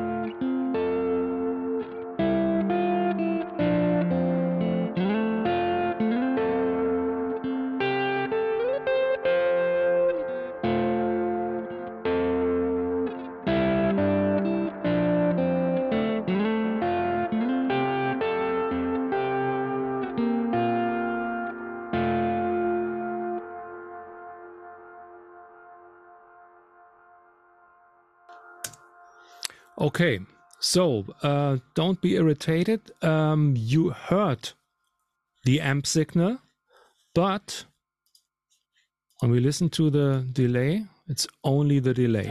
Okay, 30.00 30.18
so 30.60 31.04
uh, 31.22 31.58
don't 31.74 32.00
be 32.00 32.14
irritated. 32.14 32.80
Um, 33.02 33.52
you 33.54 33.90
heard 33.90 34.52
the 35.44 35.60
amp 35.60 35.86
signal, 35.86 36.38
but 37.14 37.66
when 39.18 39.30
we 39.30 39.40
listen 39.40 39.68
to 39.68 39.90
the 39.90 40.26
delay, 40.32 40.86
it's 41.06 41.26
only 41.44 41.80
the 41.80 41.92
delay. 41.92 42.30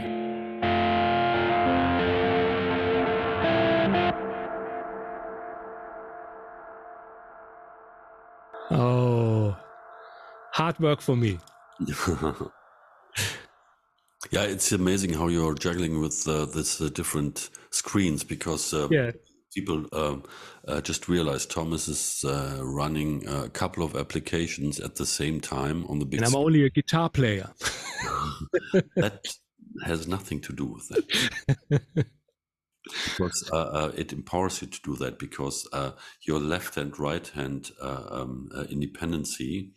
Oh, 8.72 9.56
hard 10.54 10.80
work 10.80 11.00
for 11.00 11.14
me. 11.14 11.38
Yeah, 14.30 14.42
it's 14.44 14.70
amazing 14.70 15.12
how 15.14 15.26
you're 15.26 15.54
juggling 15.54 16.00
with 16.00 16.26
uh, 16.28 16.44
this 16.46 16.80
uh, 16.80 16.88
different 16.88 17.50
screens 17.70 18.22
because 18.22 18.72
uh, 18.72 18.88
Yeah. 18.90 19.10
people 19.52 19.86
um, 19.92 20.22
uh, 20.68 20.80
just 20.80 21.08
realize 21.08 21.46
Thomas 21.46 21.88
is 21.88 22.24
uh, 22.24 22.60
running 22.62 23.26
a 23.26 23.48
couple 23.48 23.82
of 23.82 23.96
applications 23.96 24.78
at 24.78 24.94
the 24.94 25.06
same 25.06 25.40
time 25.40 25.84
on 25.86 25.98
the 25.98 26.04
big. 26.04 26.20
And 26.20 26.26
I'm 26.26 26.30
screen. 26.30 26.44
only 26.46 26.64
a 26.64 26.70
guitar 26.70 27.10
player. 27.10 27.50
that 28.96 29.20
has 29.84 30.06
nothing 30.06 30.40
to 30.42 30.52
do 30.52 30.66
with 30.66 30.88
that. 30.88 31.96
because 33.04 33.48
uh, 33.52 33.56
uh, 33.56 33.92
it 33.96 34.12
empowers 34.12 34.62
you 34.62 34.68
to 34.68 34.80
do 34.82 34.96
that 34.96 35.18
because 35.18 35.68
uh, 35.72 35.92
your 36.26 36.38
left 36.40 36.76
and 36.76 36.98
right 36.98 37.26
hand 37.28 37.70
uh, 37.82 38.04
um, 38.10 38.48
uh, 38.54 38.62
independency 38.70 39.72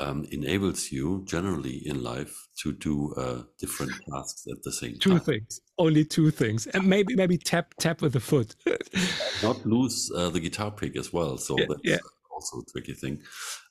um, 0.00 0.26
enables 0.30 0.90
you 0.90 1.22
generally 1.26 1.86
in 1.86 2.02
life 2.02 2.34
to 2.62 2.72
do 2.72 3.12
uh, 3.14 3.42
different 3.58 3.92
tasks 4.10 4.44
at 4.50 4.62
the 4.62 4.72
same 4.72 4.98
two 4.98 5.10
time. 5.10 5.20
things, 5.20 5.60
only 5.78 6.04
two 6.04 6.30
things, 6.30 6.66
and 6.68 6.86
maybe 6.86 7.14
maybe 7.14 7.36
tap 7.36 7.74
tap 7.78 8.00
with 8.02 8.12
the 8.12 8.20
foot. 8.20 8.54
Not 9.42 9.64
lose 9.66 10.10
uh, 10.16 10.30
the 10.30 10.40
guitar 10.40 10.70
pick 10.70 10.96
as 10.96 11.12
well. 11.12 11.36
So 11.36 11.58
Yeah, 11.58 11.66
that's 11.68 11.80
yeah. 11.84 11.98
also 12.30 12.60
a 12.60 12.64
tricky 12.72 12.94
thing. 12.94 13.20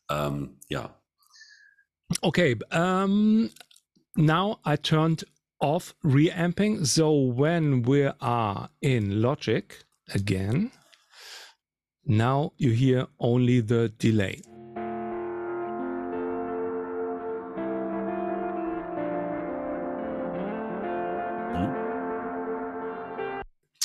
Um, 0.10 0.58
yeah. 0.70 0.88
Okay, 2.24 2.56
um, 2.72 3.50
now 4.16 4.60
I 4.66 4.76
turned 4.76 5.24
off 5.62 5.94
reamping. 6.04 6.86
So 6.86 7.14
when 7.14 7.84
we 7.84 8.10
are 8.20 8.70
in 8.82 9.22
Logic 9.22 9.78
again, 10.14 10.72
now 12.06 12.52
you 12.58 12.72
hear 12.72 13.08
only 13.20 13.62
the 13.62 13.90
delay. 13.90 14.42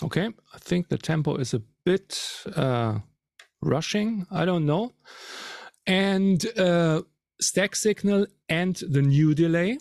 Okay, 0.07 0.29
I 0.55 0.59
think 0.59 0.89
the 0.89 0.99
tempo 0.99 1.35
is 1.35 1.53
a 1.53 1.61
bit 1.85 2.45
uh, 2.55 3.01
rushing. 3.61 4.25
I 4.31 4.45
don't 4.45 4.65
know. 4.65 4.93
And 5.85 6.47
uh, 6.57 7.03
stack 7.41 7.75
signal 7.75 8.29
and 8.49 8.77
the 8.77 9.03
new 9.03 9.35
delay. 9.35 9.79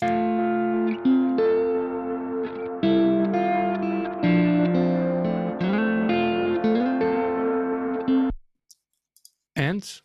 And 9.54 10.00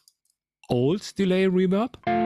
old 0.69 1.13
delay 1.15 1.45
reverb. 1.45 2.20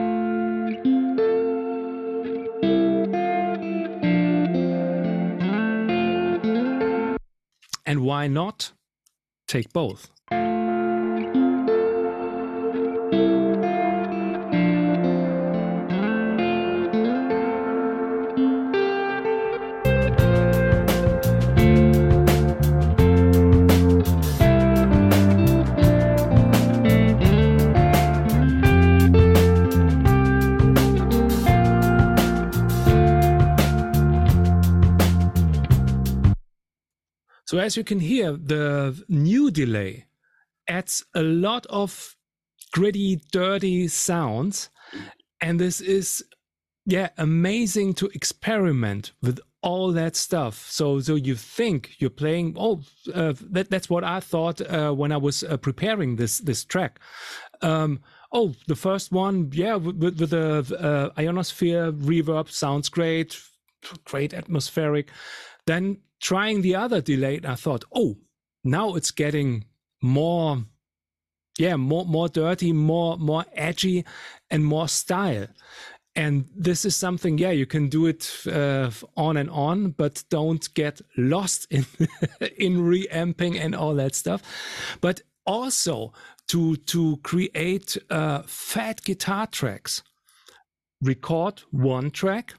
Why 8.26 8.32
not 8.32 8.72
take 9.46 9.72
both? 9.72 10.10
So 37.56 37.60
as 37.60 37.74
you 37.74 37.84
can 37.84 38.00
hear, 38.00 38.32
the 38.32 39.02
new 39.08 39.50
delay 39.50 40.04
adds 40.68 41.06
a 41.14 41.22
lot 41.22 41.64
of 41.70 42.14
gritty, 42.70 43.22
dirty 43.32 43.88
sounds. 43.88 44.68
And 45.40 45.58
this 45.58 45.80
is, 45.80 46.22
yeah, 46.84 47.08
amazing 47.16 47.94
to 47.94 48.08
experiment 48.08 49.12
with 49.22 49.40
all 49.62 49.90
that 49.92 50.16
stuff. 50.16 50.66
So, 50.68 51.00
so 51.00 51.14
you 51.14 51.34
think 51.34 51.94
you're 51.98 52.10
playing. 52.10 52.56
Oh, 52.58 52.82
uh, 53.14 53.32
that, 53.52 53.70
that's 53.70 53.88
what 53.88 54.04
I 54.04 54.20
thought 54.20 54.60
uh, 54.60 54.92
when 54.92 55.10
I 55.10 55.16
was 55.16 55.42
uh, 55.42 55.56
preparing 55.56 56.16
this 56.16 56.40
this 56.40 56.62
track. 56.62 57.00
Um, 57.62 58.00
oh, 58.32 58.52
the 58.66 58.76
first 58.76 59.12
one, 59.12 59.50
yeah, 59.54 59.76
with, 59.76 60.20
with 60.20 60.28
the 60.28 60.76
uh, 60.78 61.18
ionosphere 61.18 61.90
reverb 61.90 62.50
sounds 62.50 62.90
great, 62.90 63.40
great 64.04 64.34
atmospheric. 64.34 65.10
Then 65.66 65.98
trying 66.20 66.62
the 66.62 66.74
other 66.74 67.00
delay, 67.00 67.40
I 67.44 67.54
thought, 67.54 67.84
oh, 67.94 68.16
now 68.64 68.94
it's 68.94 69.10
getting 69.10 69.64
more, 70.02 70.64
yeah, 71.58 71.76
more 71.76 72.04
more 72.04 72.28
dirty, 72.28 72.72
more 72.72 73.16
more 73.16 73.44
edgy, 73.54 74.04
and 74.50 74.64
more 74.64 74.88
style. 74.88 75.46
And 76.16 76.46
this 76.56 76.86
is 76.86 76.96
something, 76.96 77.36
yeah, 77.36 77.50
you 77.50 77.66
can 77.66 77.90
do 77.90 78.06
it 78.06 78.32
uh, 78.46 78.90
on 79.18 79.36
and 79.36 79.50
on, 79.50 79.90
but 79.90 80.24
don't 80.30 80.72
get 80.72 81.02
lost 81.16 81.66
in 81.70 81.84
in 82.56 82.80
reamping 82.80 83.58
and 83.58 83.74
all 83.74 83.94
that 83.96 84.14
stuff. 84.14 84.42
But 85.00 85.20
also 85.44 86.12
to 86.48 86.76
to 86.76 87.18
create 87.22 87.98
uh, 88.10 88.42
fat 88.46 89.02
guitar 89.04 89.46
tracks, 89.46 90.02
record 91.02 91.62
one 91.70 92.10
track, 92.10 92.54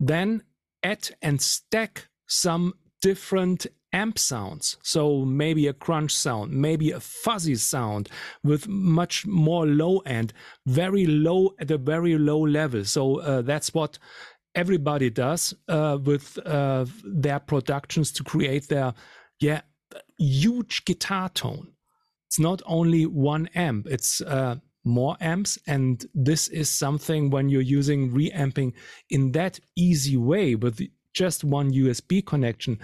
then 0.00 0.42
add 0.84 1.10
and 1.22 1.40
stack 1.40 2.08
some 2.28 2.74
different 3.02 3.66
amp 3.92 4.18
sounds. 4.18 4.76
So 4.82 5.24
maybe 5.24 5.68
a 5.68 5.72
crunch 5.72 6.12
sound, 6.12 6.52
maybe 6.52 6.90
a 6.90 7.00
fuzzy 7.00 7.54
sound 7.54 8.08
with 8.42 8.68
much 8.68 9.26
more 9.26 9.66
low 9.66 9.98
end, 10.00 10.32
very 10.66 11.06
low 11.06 11.54
at 11.58 11.70
a 11.70 11.78
very 11.78 12.18
low 12.18 12.40
level. 12.40 12.84
So 12.84 13.20
uh, 13.20 13.42
that's 13.42 13.72
what 13.72 13.98
everybody 14.54 15.10
does 15.10 15.54
uh, 15.68 15.98
with 16.02 16.38
uh, 16.44 16.86
their 17.04 17.40
productions 17.40 18.12
to 18.12 18.24
create 18.24 18.68
their 18.68 18.94
yeah 19.40 19.62
huge 20.18 20.84
guitar 20.84 21.28
tone. 21.28 21.68
It's 22.28 22.38
not 22.38 22.62
only 22.66 23.06
one 23.06 23.48
amp; 23.54 23.86
it's 23.86 24.20
uh, 24.20 24.56
more 24.84 25.16
amps, 25.20 25.58
and 25.66 26.04
this 26.14 26.48
is 26.48 26.68
something 26.68 27.30
when 27.30 27.48
you're 27.48 27.60
using 27.60 28.12
reamping 28.12 28.74
in 29.10 29.32
that 29.32 29.58
easy 29.76 30.16
way 30.16 30.54
with 30.54 30.80
just 31.12 31.44
one 31.44 31.72
USB 31.72 32.24
connection 32.24 32.78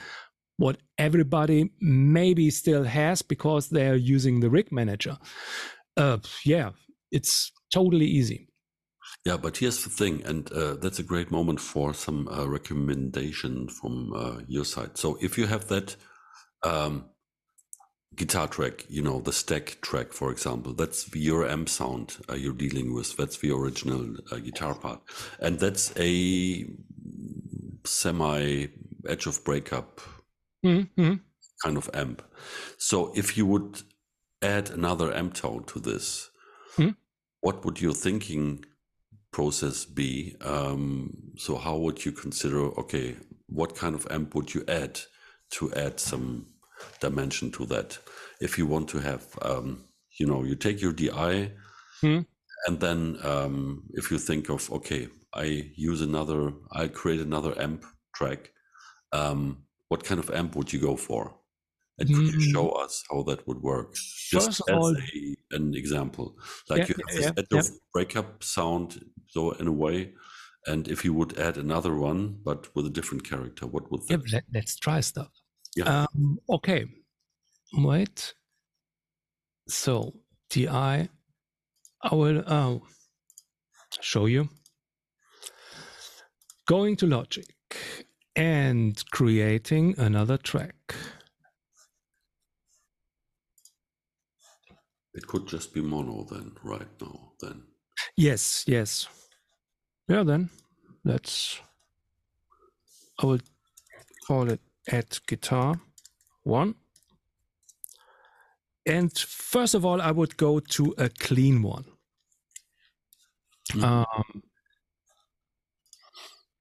what 0.60 0.76
everybody 0.98 1.70
maybe 1.80 2.50
still 2.50 2.84
has 2.84 3.22
because 3.22 3.70
they're 3.70 3.96
using 3.96 4.40
the 4.40 4.50
rig 4.50 4.70
manager. 4.70 5.16
Uh, 5.96 6.18
yeah, 6.44 6.70
it's 7.10 7.50
totally 7.72 8.04
easy. 8.04 8.46
Yeah, 9.24 9.38
but 9.38 9.56
here's 9.56 9.82
the 9.82 9.90
thing, 9.90 10.22
and 10.24 10.52
uh, 10.52 10.74
that's 10.74 10.98
a 10.98 11.02
great 11.02 11.30
moment 11.30 11.60
for 11.60 11.94
some 11.94 12.28
uh, 12.28 12.46
recommendation 12.46 13.68
from 13.68 14.12
uh, 14.14 14.40
your 14.46 14.66
side. 14.66 14.98
So 14.98 15.18
if 15.22 15.38
you 15.38 15.46
have 15.46 15.68
that 15.68 15.96
um, 16.62 17.06
guitar 18.16 18.48
track, 18.48 18.84
you 18.88 19.02
know, 19.02 19.20
the 19.20 19.32
stack 19.32 19.78
track, 19.80 20.12
for 20.12 20.30
example, 20.30 20.72
that's 20.72 21.14
your 21.14 21.48
amp 21.48 21.68
sound 21.68 22.16
uh, 22.28 22.34
you're 22.34 22.52
dealing 22.52 22.92
with. 22.92 23.16
That's 23.16 23.38
the 23.38 23.52
original 23.52 24.16
uh, 24.30 24.36
guitar 24.36 24.74
part. 24.74 25.00
And 25.38 25.58
that's 25.58 25.92
a 25.98 26.66
semi 27.84 28.66
edge 29.08 29.26
of 29.26 29.42
breakup 29.44 30.00
Mm-hmm. 30.64 31.14
kind 31.64 31.76
of 31.78 31.88
amp. 31.94 32.22
So 32.76 33.12
if 33.14 33.36
you 33.38 33.46
would 33.46 33.82
add 34.42 34.68
another 34.70 35.10
amp 35.14 35.34
tone 35.34 35.64
to 35.64 35.80
this, 35.80 36.28
Hmm. 36.76 36.90
what 37.40 37.64
would 37.64 37.80
your 37.80 37.94
thinking 37.94 38.64
process 39.32 39.86
be? 39.86 40.36
Um, 40.42 41.32
so 41.38 41.56
how 41.56 41.78
would 41.78 42.04
you 42.04 42.12
consider, 42.12 42.60
okay, 42.80 43.16
what 43.48 43.74
kind 43.74 43.94
of 43.94 44.06
amp 44.10 44.34
would 44.34 44.52
you 44.54 44.64
add 44.68 45.00
to 45.52 45.72
add 45.72 45.98
some 45.98 46.46
dimension 47.00 47.50
to 47.52 47.66
that? 47.66 47.98
If 48.40 48.58
you 48.58 48.66
want 48.66 48.88
to 48.90 48.98
have, 48.98 49.26
um, 49.42 49.84
you 50.18 50.26
know, 50.26 50.44
you 50.44 50.54
take 50.56 50.80
your 50.80 50.92
DI 50.92 51.52
Hmm. 52.02 52.20
and 52.66 52.80
then 52.80 53.18
um, 53.24 53.84
if 53.94 54.10
you 54.10 54.18
think 54.18 54.48
of, 54.50 54.70
okay, 54.70 55.08
I 55.34 55.70
use 55.76 56.00
another, 56.02 56.52
I 56.72 56.88
create 56.88 57.20
another 57.20 57.58
amp 57.60 57.84
track, 58.14 58.52
um, 59.12 59.64
what 59.88 60.04
kind 60.04 60.20
of 60.20 60.30
amp 60.30 60.56
would 60.56 60.72
you 60.72 60.80
go 60.80 60.96
for? 60.96 61.36
And 61.98 62.12
could 62.12 62.26
you 62.26 62.40
Mm. 62.40 62.52
show 62.52 62.68
us 62.70 63.04
how 63.10 63.22
that 63.24 63.46
would 63.46 63.62
work? 63.62 63.94
Just 64.30 64.60
of 64.60 64.68
as 64.68 64.76
all, 64.76 64.96
a, 65.14 65.36
an 65.56 65.74
example, 65.74 66.38
like 66.68 66.82
Yeah, 66.82 66.88
you 66.88 66.94
have 66.96 67.14
yeah, 67.18 67.26
this 67.26 67.26
yeah, 67.26 67.32
yeah. 67.50 67.62
breakup 67.92 68.42
sound, 68.44 69.04
so 69.26 69.52
in 69.52 69.66
a 69.68 69.72
way, 69.72 70.14
and 70.66 70.88
if 70.88 71.04
you 71.04 71.14
would 71.14 71.38
add 71.38 71.56
another 71.58 71.96
one, 71.96 72.40
but 72.44 72.74
with 72.74 72.86
a 72.86 72.90
different 72.90 73.24
character, 73.24 73.66
what 73.66 73.90
would 73.90 74.02
yeah, 74.08 74.16
that? 74.16 74.32
let, 74.32 74.44
let's 74.52 74.76
try 74.76 75.00
stuff. 75.00 75.30
Yeah. 75.76 76.06
Um, 76.14 76.38
okay. 76.48 76.86
Wait. 77.74 78.34
So 79.68 80.14
DI, 80.50 81.08
I 82.02 82.14
will 82.14 82.42
uh, 82.46 82.78
show 84.00 84.26
you. 84.26 84.48
Going 86.66 86.96
to 86.96 87.06
Logic 87.06 87.54
and 88.36 89.02
creating 89.10 89.94
another 89.98 90.36
track. 90.36 90.94
It 95.14 95.26
could 95.26 95.48
just 95.48 95.74
be 95.74 95.80
mono 95.80 96.24
then, 96.30 96.52
right 96.62 96.86
now. 97.00 97.32
Then 97.40 97.64
Yes, 98.16 98.64
yes. 98.66 99.08
Yeah, 100.08 100.22
then 100.24 100.50
let's. 101.04 101.60
I 103.18 103.26
will 103.26 103.40
call 104.26 104.50
it 104.50 104.60
add 104.90 105.18
guitar 105.26 105.80
one. 106.42 106.74
And 108.86 109.16
first 109.16 109.74
of 109.74 109.84
all, 109.84 110.00
I 110.00 110.10
would 110.10 110.36
go 110.36 110.60
to 110.60 110.94
a 110.98 111.08
clean 111.08 111.62
one. 111.62 111.84
Mhm. 113.72 113.82
Um, 113.84 114.42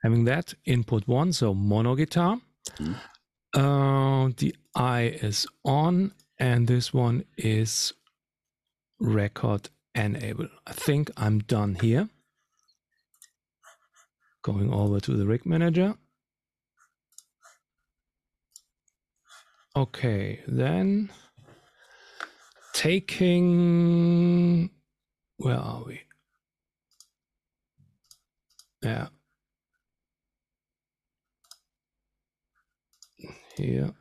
having 0.04 0.26
that 0.26 0.54
input 0.66 1.08
one, 1.08 1.34
so 1.34 1.54
mono 1.54 1.96
guitar. 1.96 2.40
Mhm. 2.78 2.96
Uh, 3.54 4.30
the 4.38 4.56
DI 4.76 5.08
is 5.22 5.48
on, 5.66 6.14
and 6.38 6.68
this 6.68 6.94
one 6.94 7.26
is 7.38 7.94
record 9.00 9.70
enable. 9.96 10.48
I 10.68 10.74
think 10.74 11.10
I'm 11.18 11.40
done 11.40 11.76
here. 11.76 12.10
Going 14.42 14.72
over 14.72 15.00
to 15.00 15.18
the 15.18 15.26
rig 15.26 15.46
manager. 15.46 15.98
Okay, 19.76 20.42
then 20.48 21.12
taking 22.74 24.70
where 25.40 25.58
are 25.58 25.84
we? 25.86 26.02
Yeah. 28.84 29.08
Here. 33.56 33.94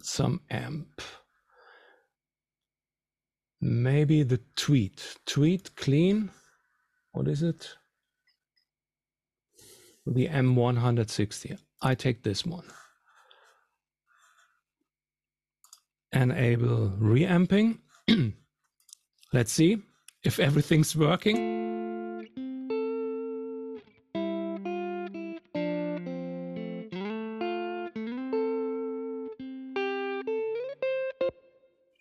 Some 0.00 0.40
amp. 0.50 1.02
Maybe 3.60 4.22
the 4.22 4.40
tweed. 4.56 5.02
Tweed 5.26 5.76
clean. 5.76 6.30
What 7.12 7.28
is 7.28 7.42
it? 7.42 7.68
The 10.06 10.28
M160. 10.28 11.58
I 11.82 11.94
take 11.94 12.22
this 12.22 12.46
one. 12.46 12.64
Enable 16.14 16.92
reamping. 16.98 17.80
Let's 19.32 19.52
see 19.52 19.82
if 20.22 20.38
everything's 20.40 20.96
working. 20.96 21.64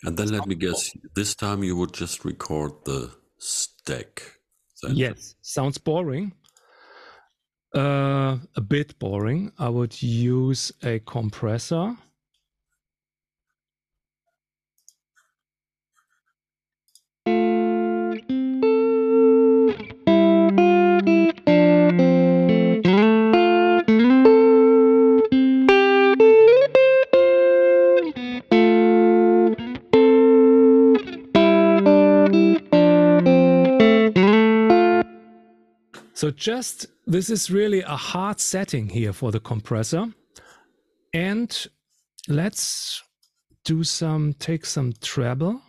and 0.06 0.18
then 0.18 0.38
let 0.38 0.48
me 0.48 0.56
guess. 0.56 0.92
This 1.16 1.34
time 1.34 1.64
you 1.64 1.76
would 1.76 1.94
just 1.94 2.26
record 2.26 2.72
the 2.86 3.12
stack. 3.40 4.22
Yes, 4.90 5.36
sounds 5.42 5.78
boring. 5.78 6.34
Uh, 7.74 8.38
a 8.56 8.62
bit 8.62 9.00
boring. 9.00 9.52
I 9.58 9.70
would 9.70 10.02
use 10.02 10.72
a 10.84 11.00
compressor. 11.00 11.96
So 36.24 36.32
just 36.32 36.86
this 37.06 37.30
is 37.30 37.52
really 37.52 37.82
a 37.82 37.98
hard 37.98 38.40
setting 38.40 38.88
here 38.88 39.12
for 39.12 39.30
the 39.30 39.42
compressor. 39.42 40.06
And 41.14 41.68
let's 42.30 43.04
do 43.66 43.84
some 43.84 44.32
take 44.40 44.66
some 44.66 44.94
treble 45.02 45.62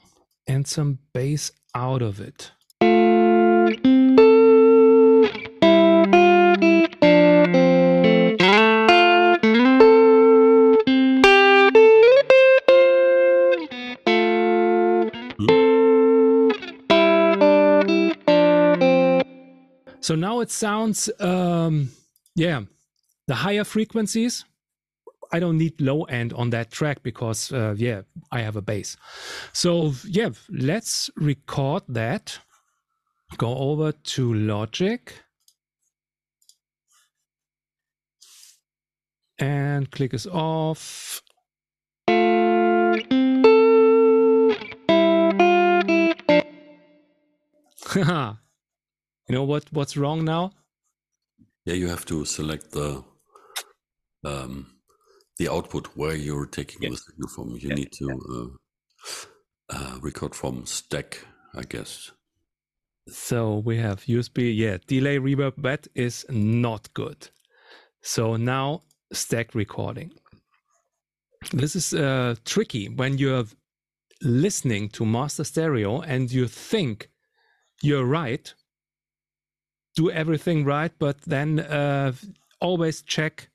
and 0.47 0.65
some 0.65 1.01
bass 1.13 1.51
out 1.75 2.03
of 2.03 2.21
it. 2.21 2.53
It 20.45 20.51
sounds, 20.51 21.09
um, 21.21 21.91
yeah, 22.37 22.61
the 23.27 23.35
higher 23.35 23.65
frequencies. 23.65 24.45
I 25.33 25.41
don't 25.41 25.57
need 25.57 25.81
low 25.81 26.03
end 26.05 26.35
on 26.35 26.51
that 26.51 26.71
track 26.71 27.03
because, 27.03 27.51
uh, 27.51 27.75
yeah, 27.79 28.03
I 28.31 28.43
have 28.43 28.55
a 28.55 28.61
bass. 28.61 28.99
So, 29.55 29.95
yeah, 30.07 30.29
let's 30.51 31.09
record 31.17 31.85
that. 31.89 32.39
Go 33.39 33.57
over 33.57 33.93
to 33.93 34.35
Logic 34.35 35.15
and 39.39 39.91
click 39.91 40.13
is 40.13 40.27
off. 40.27 41.23
you 49.29 49.35
know 49.35 49.45
what 49.45 49.65
what's 49.73 49.97
wrong 49.97 50.25
now? 50.25 50.53
Yeah, 51.65 51.75
you 51.75 51.89
have 51.89 52.05
to 52.07 52.25
select 52.25 52.73
the 52.73 53.03
um, 54.25 54.75
the 55.39 55.49
output 55.49 55.89
where 55.97 56.15
you're 56.15 56.47
taking 56.47 56.91
the 56.91 56.97
signal 56.97 57.29
from. 57.29 57.57
You 57.57 57.75
need 57.75 57.93
to 57.99 58.07
uh, 59.71 59.75
uh, 59.75 59.99
record 60.01 60.35
from 60.35 60.67
stack, 60.67 61.25
I 61.55 61.63
guess. 61.63 62.11
So 63.09 63.59
we 63.59 63.77
have 63.79 64.01
USB, 64.05 64.57
yeah, 64.57 64.79
delay 64.87 65.19
reverb, 65.19 65.55
that 65.59 65.87
is 65.95 66.25
not 66.31 66.93
good. 66.95 67.29
So 68.03 68.37
now 68.37 68.83
stack 69.13 69.55
recording. 69.55 70.13
This 71.53 71.77
is 71.77 71.93
uh, 71.93 72.37
tricky 72.47 72.89
when 72.89 73.19
you're 73.19 73.45
listening 74.23 74.89
to 74.91 75.05
master 75.05 75.45
stereo 75.45 76.01
and 76.01 76.33
you 76.33 76.49
think 76.49 77.11
you're 77.83 78.07
right, 78.07 78.55
do 79.97 80.11
everything 80.11 80.65
right, 80.65 80.93
but 80.99 81.21
then 81.23 81.61
uh, 81.61 82.13
always 82.61 83.03
check 83.03 83.49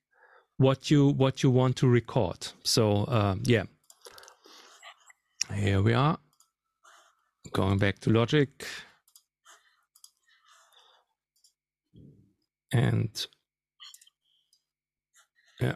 what 0.58 0.92
you 0.92 1.10
what 1.10 1.44
you 1.44 1.50
want 1.52 1.76
to 1.78 1.88
record. 1.88 2.48
So 2.64 3.04
uh, 3.06 3.36
yeah, 3.44 3.64
Here 5.54 5.82
we 5.82 5.94
are. 5.94 6.18
Going 7.54 7.80
back 7.80 8.00
to 8.00 8.12
logic. 8.12 8.66
And 12.72 13.10
yeah. 15.60 15.76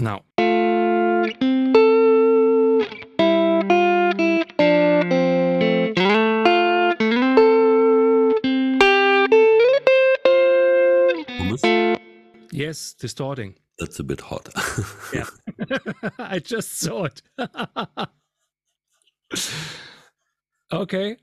Now. 0.00 0.22
Yes, 12.66 12.94
distorting. 12.94 13.54
that's 13.78 13.98
a 14.00 14.04
bit 14.04 14.20
hot. 14.20 14.48
Yeah. 15.14 15.26
I 16.18 16.38
just 16.38 16.78
saw 16.80 17.04
it. 17.06 17.22
okay. 20.72 21.16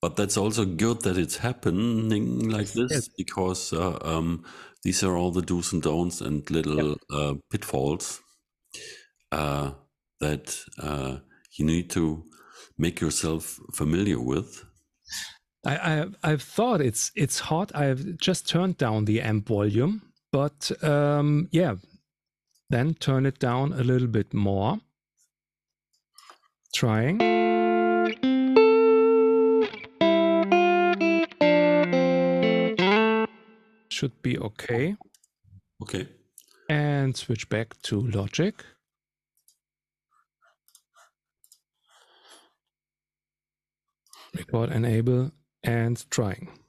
But 0.00 0.16
that's 0.16 0.36
also 0.36 0.64
good 0.64 1.00
that 1.02 1.16
it's 1.16 1.38
happening 1.38 2.50
like 2.50 2.68
this 2.72 2.90
Yes. 2.90 3.08
because 3.16 3.72
uh, 3.72 3.98
um, 4.02 4.44
these 4.82 5.02
are 5.02 5.16
all 5.16 5.30
the 5.32 5.40
do's 5.42 5.72
and 5.72 5.82
don'ts 5.82 6.20
and 6.20 6.48
little 6.50 6.96
uh, 7.10 7.34
pitfalls 7.50 8.20
uh, 9.32 9.70
that 10.20 10.58
uh, 10.78 11.18
you 11.58 11.64
need 11.64 11.88
to 11.90 12.24
make 12.76 13.00
yourself 13.00 13.58
familiar 13.74 14.20
with. 14.20 14.62
I, 15.66 15.76
I 15.76 16.06
I've 16.22 16.42
thought 16.42 16.82
it's 16.82 17.10
it's 17.14 17.38
hot. 17.40 17.72
I've 17.74 18.18
just 18.18 18.46
turned 18.48 18.76
down 18.76 19.06
the 19.06 19.22
amp 19.22 19.48
volume, 19.48 20.02
but 20.34 20.72
um, 20.82 21.48
yeah, 21.52 21.76
then 22.68 22.94
turn 22.94 23.24
it 23.24 23.38
down 23.38 23.72
a 23.72 23.84
little 23.84 24.08
bit 24.08 24.34
more. 24.34 24.80
Trying. 26.74 27.20
Should 33.90 34.20
be 34.22 34.36
okay. 34.36 34.96
Okay. 35.80 36.08
And 36.68 37.16
switch 37.16 37.48
back 37.48 37.80
to 37.82 38.00
Logic. 38.00 38.64
Record 44.34 44.72
enable 44.72 45.30
and 45.62 46.04
trying. 46.10 46.63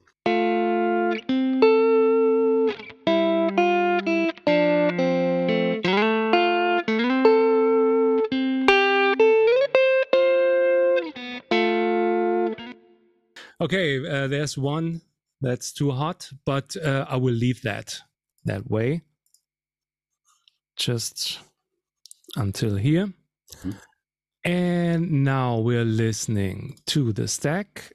Okay, 13.65 13.97
uh, 14.07 14.27
there's 14.27 14.59
one 14.59 15.01
that's 15.41 15.73
too 15.73 15.89
hot, 15.89 16.29
but 16.45 16.77
uh, 16.77 17.07
I 17.09 17.15
will 17.15 17.33
leave 17.33 17.63
that 17.63 17.99
that 18.43 18.69
way 18.69 19.01
just 20.75 21.39
until 22.35 22.75
here. 22.75 23.11
Mhm. 23.63 23.75
And 24.43 25.23
now 25.23 25.57
we're 25.57 25.83
listening 25.83 26.77
to 26.85 27.11
the 27.11 27.27
stack 27.27 27.93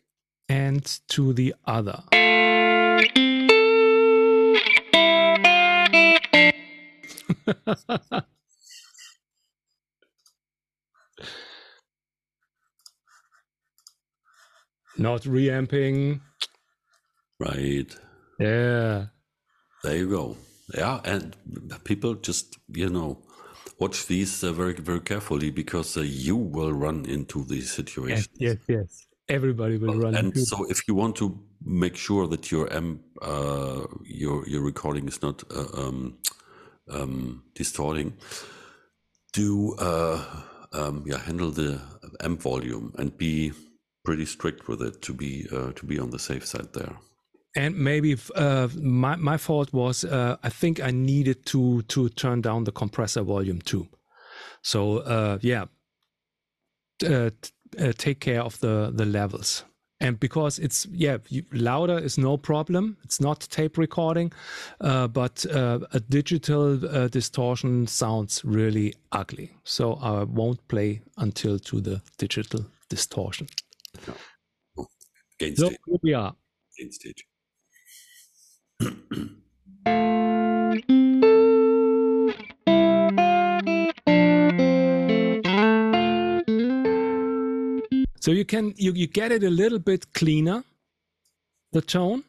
and 0.48 0.84
to 1.10 1.32
the 1.32 1.54
other. 1.64 2.02
Not 15.00 15.24
reamping. 15.24 16.20
Right. 17.38 17.90
Yeah. 18.38 19.06
There 19.82 19.96
you 19.96 20.10
go. 20.10 20.36
Yeah, 20.74 21.00
and 21.04 21.34
people 21.84 22.14
just 22.14 22.58
you 22.68 22.90
know 22.90 23.18
watch 23.78 24.06
these 24.06 24.44
uh, 24.44 24.52
very 24.52 24.74
very 24.74 25.00
carefully 25.00 25.50
because 25.50 25.96
uh, 25.96 26.02
you 26.02 26.36
will 26.36 26.72
run 26.72 27.06
into 27.06 27.44
these 27.44 27.72
situations. 27.72 28.28
yes, 28.38 28.58
yes. 28.68 29.06
Everybody 29.28 29.78
will 29.78 29.94
run. 29.98 30.14
Into. 30.14 30.18
And 30.18 30.26
into- 30.28 30.44
so 30.46 30.64
if 30.68 30.86
you 30.86 30.94
want 30.94 31.16
to 31.16 31.40
make 31.64 31.96
sure 31.96 32.26
that 32.28 32.52
your 32.52 32.70
amp 32.72 33.00
uh, 33.22 33.86
your 34.04 34.46
your 34.46 34.62
recording 34.62 35.08
is 35.08 35.22
not 35.22 35.42
uh, 35.50 35.66
um, 35.82 36.18
um, 36.90 37.42
distorting 37.54 38.12
do 39.32 39.74
uh, 39.78 40.22
um, 40.72 41.04
yeah 41.06 41.18
handle 41.18 41.50
the 41.50 41.80
amp 42.20 42.42
volume 42.42 42.92
and 42.98 43.16
be 43.16 43.52
pretty 44.10 44.26
strict 44.26 44.68
with 44.68 44.82
it 44.82 45.00
to 45.02 45.12
be 45.14 45.46
uh, 45.52 45.70
to 45.78 45.86
be 45.86 45.96
on 46.00 46.10
the 46.10 46.18
safe 46.18 46.44
side 46.44 46.72
there 46.72 46.96
and 47.56 47.76
maybe 47.76 48.16
uh, 48.34 48.68
my 48.80 49.16
my 49.16 49.36
fault 49.36 49.72
was 49.72 50.04
uh, 50.04 50.36
I 50.42 50.50
think 50.50 50.80
I 50.80 50.90
needed 50.90 51.46
to 51.46 51.82
to 51.82 52.08
turn 52.08 52.42
down 52.42 52.64
the 52.64 52.72
compressor 52.72 53.24
volume 53.24 53.60
too. 53.60 53.86
So 54.62 54.98
uh, 54.98 55.38
yeah, 55.40 55.64
uh, 57.04 57.30
uh, 57.78 57.92
take 57.98 58.20
care 58.20 58.42
of 58.42 58.58
the 58.60 58.92
the 58.94 59.04
levels. 59.04 59.64
And 60.02 60.18
because 60.18 60.58
it's 60.58 60.86
yeah 60.92 61.18
you, 61.28 61.44
louder 61.52 61.98
is 61.98 62.16
no 62.16 62.38
problem. 62.38 62.96
It's 63.04 63.20
not 63.20 63.48
tape 63.50 63.76
recording, 63.78 64.32
uh, 64.80 65.08
but 65.08 65.44
uh, 65.46 65.80
a 65.92 66.00
digital 66.00 66.78
uh, 66.86 67.08
distortion 67.08 67.86
sounds 67.86 68.44
really 68.44 68.94
ugly. 69.12 69.50
So 69.64 69.94
I 69.94 70.24
won't 70.24 70.66
play 70.68 71.02
until 71.16 71.58
to 71.58 71.80
the 71.80 72.00
digital 72.18 72.64
distortion. 72.88 73.46
Gain 75.40 75.56
So 75.56 75.66
stage, 75.66 75.78
here 75.86 75.98
we 76.02 76.14
are. 76.14 76.34
gain 76.76 76.92
stage. 76.92 77.24
So 88.20 88.32
you 88.32 88.44
can 88.44 88.74
you, 88.76 88.92
you 88.92 89.06
get 89.06 89.32
it 89.32 89.42
a 89.42 89.50
little 89.50 89.78
bit 89.78 90.12
cleaner, 90.12 90.62
the 91.72 91.80
tone. 91.80 92.22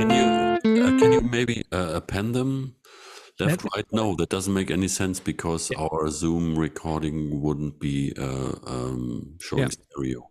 Can 0.00 0.10
you 0.10 0.26
uh, 0.82 0.98
can 0.98 1.12
you 1.12 1.20
maybe 1.20 1.62
uh, 1.70 1.92
append 1.94 2.34
them 2.34 2.74
left 3.40 3.64
Let 3.64 3.76
right? 3.76 3.86
No, 3.92 4.14
that 4.16 4.28
doesn't 4.28 4.52
make 4.54 4.70
any 4.70 4.88
sense 4.88 5.20
because 5.20 5.70
our 5.72 6.08
Zoom 6.10 6.58
recording 6.58 7.40
wouldn't 7.42 7.78
be 7.80 8.12
uh, 8.18 8.52
um, 8.66 9.36
showing 9.40 9.62
Yeah. 9.62 9.68
stereo. 9.68 10.30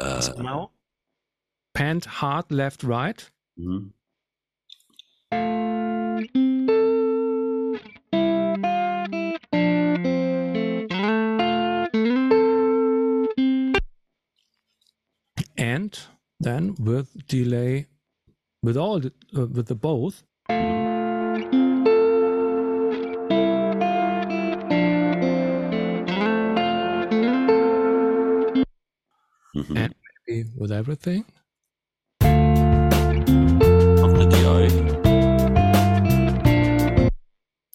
Uh, 0.00 0.20
So 0.20 0.32
now 0.42 0.70
panned 1.74 2.04
hard 2.04 2.50
left 2.50 2.82
right. 2.82 3.30
mhm. 3.58 3.92
and 15.56 15.98
then 16.40 16.74
with 16.78 17.26
delay 17.26 17.86
with 18.62 18.76
all 18.76 19.00
the, 19.00 19.12
uh, 19.36 19.46
with 19.46 19.66
the 19.66 19.74
both 19.74 20.24
Mhm. 29.58 29.76
And- 29.76 29.94
maybe 30.26 30.50
with 30.56 30.70
everything 30.72 31.24
Of 34.04 34.12
the 34.18 34.26
DI. 34.30 34.68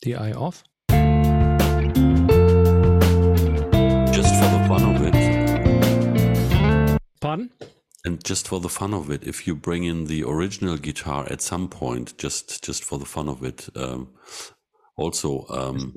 DI 0.02 0.32
off 0.34 0.63
just 4.13 4.34
for 4.39 4.50
the 4.56 4.62
fun 4.67 4.84
of 4.96 5.02
it 5.08 5.15
pardon 7.22 7.50
and 8.06 8.24
just 8.24 8.48
for 8.48 8.60
the 8.60 8.69
fun 8.69 8.93
of 8.93 9.10
it 9.10 9.24
if 9.26 9.48
you 9.48 9.56
bring 9.56 9.84
in 9.86 10.06
the 10.06 10.24
original 10.24 10.78
guitar 10.78 11.26
at 11.32 11.41
some 11.41 11.67
point 11.69 12.17
just 12.17 12.63
just 12.63 12.84
for 12.84 12.98
the 13.00 13.06
fun 13.06 13.28
of 13.30 13.43
it 13.43 13.69
um, 13.76 14.10
also 14.98 15.46
um, 15.50 15.93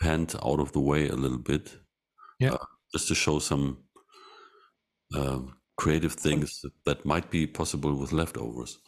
panned 0.00 0.34
out 0.44 0.60
of 0.60 0.70
the 0.72 0.80
way 0.80 1.08
a 1.08 1.16
little 1.16 1.38
bit 1.52 1.78
Yeah. 2.38 2.52
uh, 2.54 2.64
just 2.94 3.08
to 3.08 3.14
show 3.14 3.38
some 3.40 3.78
um 5.14 5.56
creative 5.76 6.12
things 6.14 6.64
that 6.84 7.04
might 7.04 7.30
be 7.30 7.46
possible 7.46 7.94
with 7.94 8.12
leftovers. 8.12 8.78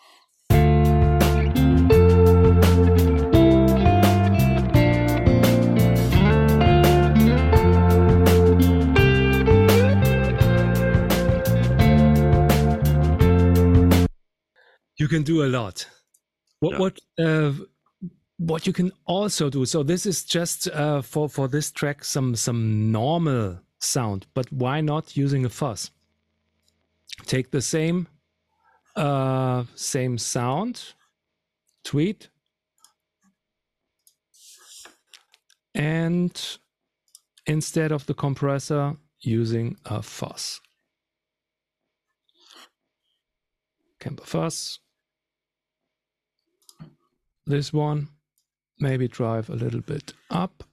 You 14.96 15.08
can 15.08 15.22
do 15.24 15.44
a 15.44 15.48
lot. 15.48 15.86
What 16.60 16.72
Yeah. 16.72 16.78
what 16.78 17.00
uh, 17.18 17.52
what 18.38 18.66
you 18.66 18.72
can 18.72 18.92
also 19.06 19.48
do 19.50 19.64
so 19.64 19.82
this 19.82 20.06
is 20.06 20.24
just 20.24 20.68
uh, 20.68 21.02
for 21.02 21.28
for 21.28 21.48
this 21.48 21.70
track 21.70 22.04
some 22.04 22.34
some 22.34 22.90
normal 22.90 23.60
sound 23.80 24.26
but 24.34 24.50
why 24.52 24.80
not 24.80 25.16
using 25.16 25.44
a 25.44 25.48
fuzz 25.48 25.90
take 27.26 27.50
the 27.50 27.60
same 27.60 28.06
uh 28.96 29.64
same 29.74 30.18
sound 30.18 30.94
tweed 31.84 32.28
and 35.74 36.58
instead 37.46 37.92
of 37.92 38.06
the 38.06 38.14
compressor 38.14 38.96
using 39.20 39.76
a 39.86 40.02
fuzz 40.02 40.60
Kemper 44.00 44.24
fuzz 44.24 44.78
this 47.46 47.72
one 47.72 48.08
maybe 48.78 49.08
drive 49.08 49.50
a 49.50 49.54
little 49.54 49.80
bit 49.80 50.12
up. 50.30 50.64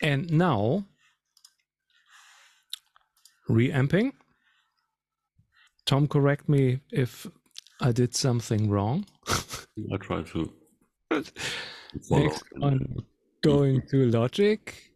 And 0.00 0.30
now 0.30 0.84
reamping. 3.48 4.12
Tom, 5.86 6.06
correct 6.06 6.48
me 6.48 6.80
if 6.90 7.26
I 7.80 7.92
did 7.92 8.14
something 8.14 8.70
wrong. 8.70 9.04
I 9.92 9.96
try 9.98 10.22
to. 10.22 10.52
Next 12.10 12.44
one, 12.56 12.96
going 13.42 13.82
to 13.90 14.10
Logic. 14.10 14.90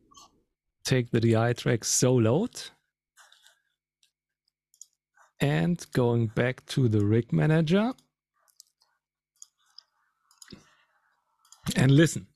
Take 0.84 1.10
the 1.10 1.20
DI 1.20 1.52
track 1.54 1.84
so 1.84 2.14
load. 2.14 2.60
And 5.40 5.84
going 5.92 6.28
back 6.28 6.64
to 6.66 6.88
the 6.88 7.04
rig 7.04 7.32
manager. 7.32 7.92
And 11.74 11.90
listen. 11.90 12.26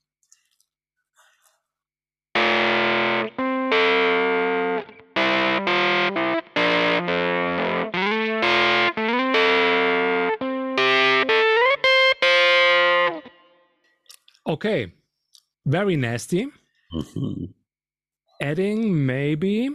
Okay, 14.51 14.93
very 15.65 15.95
nasty. 15.95 16.49
Mm-hmm. 16.93 17.45
Adding 18.43 19.07
maybe 19.07 19.71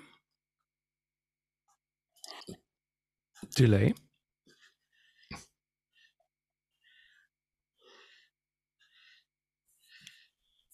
delay. 3.55 3.93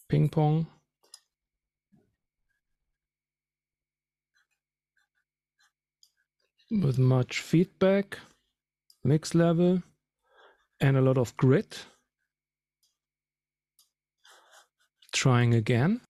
Ping 0.09 0.29
pong. 0.29 0.65
With 6.71 6.97
much 6.97 7.41
feedback, 7.41 8.17
mix 9.03 9.35
level, 9.35 9.83
and 10.79 10.97
a 10.97 11.01
lot 11.01 11.19
of 11.19 11.37
grit. 11.37 11.85
Trying 15.11 15.53
again. 15.53 16.01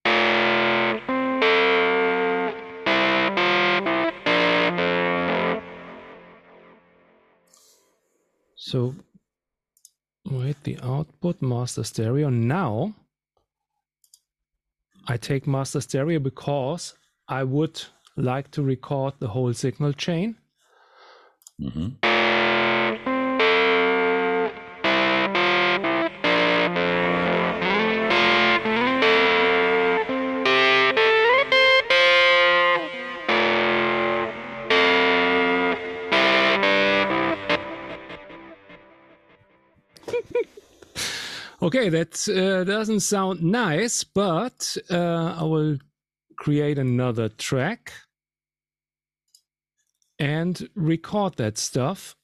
So 8.56 8.94
wait 10.24 10.62
the 10.62 10.78
output 10.82 11.42
master 11.42 11.84
stereo. 11.84 12.30
Now 12.30 12.94
I 15.08 15.16
take 15.16 15.46
master 15.46 15.80
stereo 15.80 16.20
because 16.20 16.94
I 17.28 17.42
would 17.42 17.82
like 18.16 18.50
to 18.52 18.62
record 18.62 19.14
the 19.18 19.28
whole 19.28 19.52
signal 19.52 19.92
chain. 19.92 20.36
Mm-hmm. 21.60 22.11
Okay, 41.74 41.88
that 41.88 42.28
uh, 42.28 42.64
doesn't 42.64 43.00
sound 43.00 43.42
nice, 43.42 44.04
but 44.04 44.76
uh, 44.90 45.36
I 45.38 45.42
will 45.44 45.78
create 46.36 46.78
another 46.78 47.30
track 47.30 47.94
and 50.18 50.68
record 50.74 51.36
that 51.36 51.56
stuff 51.56 52.14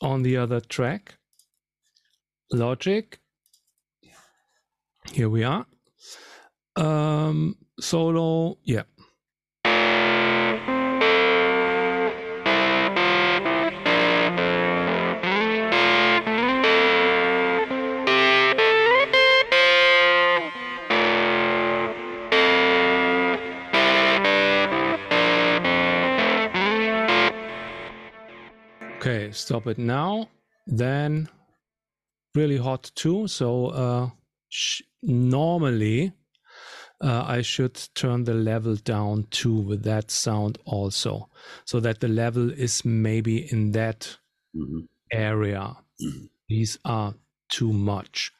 on 0.00 0.22
the 0.22 0.38
other 0.38 0.60
track. 0.60 1.18
Logic. 2.50 3.18
Here 5.12 5.28
we 5.28 5.44
are. 5.44 5.66
Um, 6.74 7.54
solo, 7.78 8.56
yeah. 8.64 8.84
Okay, 29.28 29.34
stop 29.34 29.66
it 29.66 29.76
now. 29.76 30.26
Then 30.66 31.28
really 32.34 32.56
hot 32.56 32.90
too. 32.94 33.28
So 33.28 33.66
uh, 33.66 34.10
sh- 34.48 34.80
normally 35.02 36.12
uh, 37.02 37.24
I 37.26 37.42
should 37.42 37.74
turn 37.94 38.24
the 38.24 38.32
level 38.32 38.76
down 38.76 39.26
too 39.30 39.54
with 39.54 39.82
that 39.84 40.10
sound 40.10 40.56
also, 40.64 41.28
so 41.66 41.78
that 41.80 42.00
the 42.00 42.08
level 42.08 42.50
is 42.50 42.84
maybe 42.84 43.52
in 43.52 43.72
that 43.72 44.16
Mm-hmm. 44.56 44.86
area. 45.12 45.76
These 46.48 46.78
are 46.86 47.14
too 47.50 47.70
much. 47.70 48.32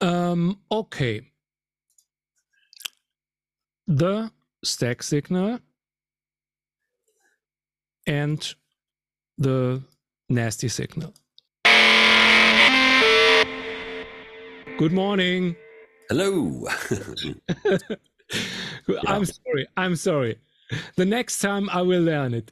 Um, 0.00 0.60
okay. 0.70 1.22
The 3.88 4.30
stack 4.62 5.02
signal 5.02 5.58
and 8.06 8.54
the 9.38 9.82
nasty 10.28 10.68
signal. 10.68 11.14
Good 14.78 14.92
morning. 14.92 15.56
Hello. 16.08 16.66
I'm 19.06 19.24
sorry. 19.24 19.66
I'm 19.76 19.96
sorry. 19.96 20.38
The 20.96 21.04
next 21.04 21.38
time 21.38 21.68
I 21.70 21.82
will 21.82 22.02
learn 22.02 22.34
it. 22.34 22.50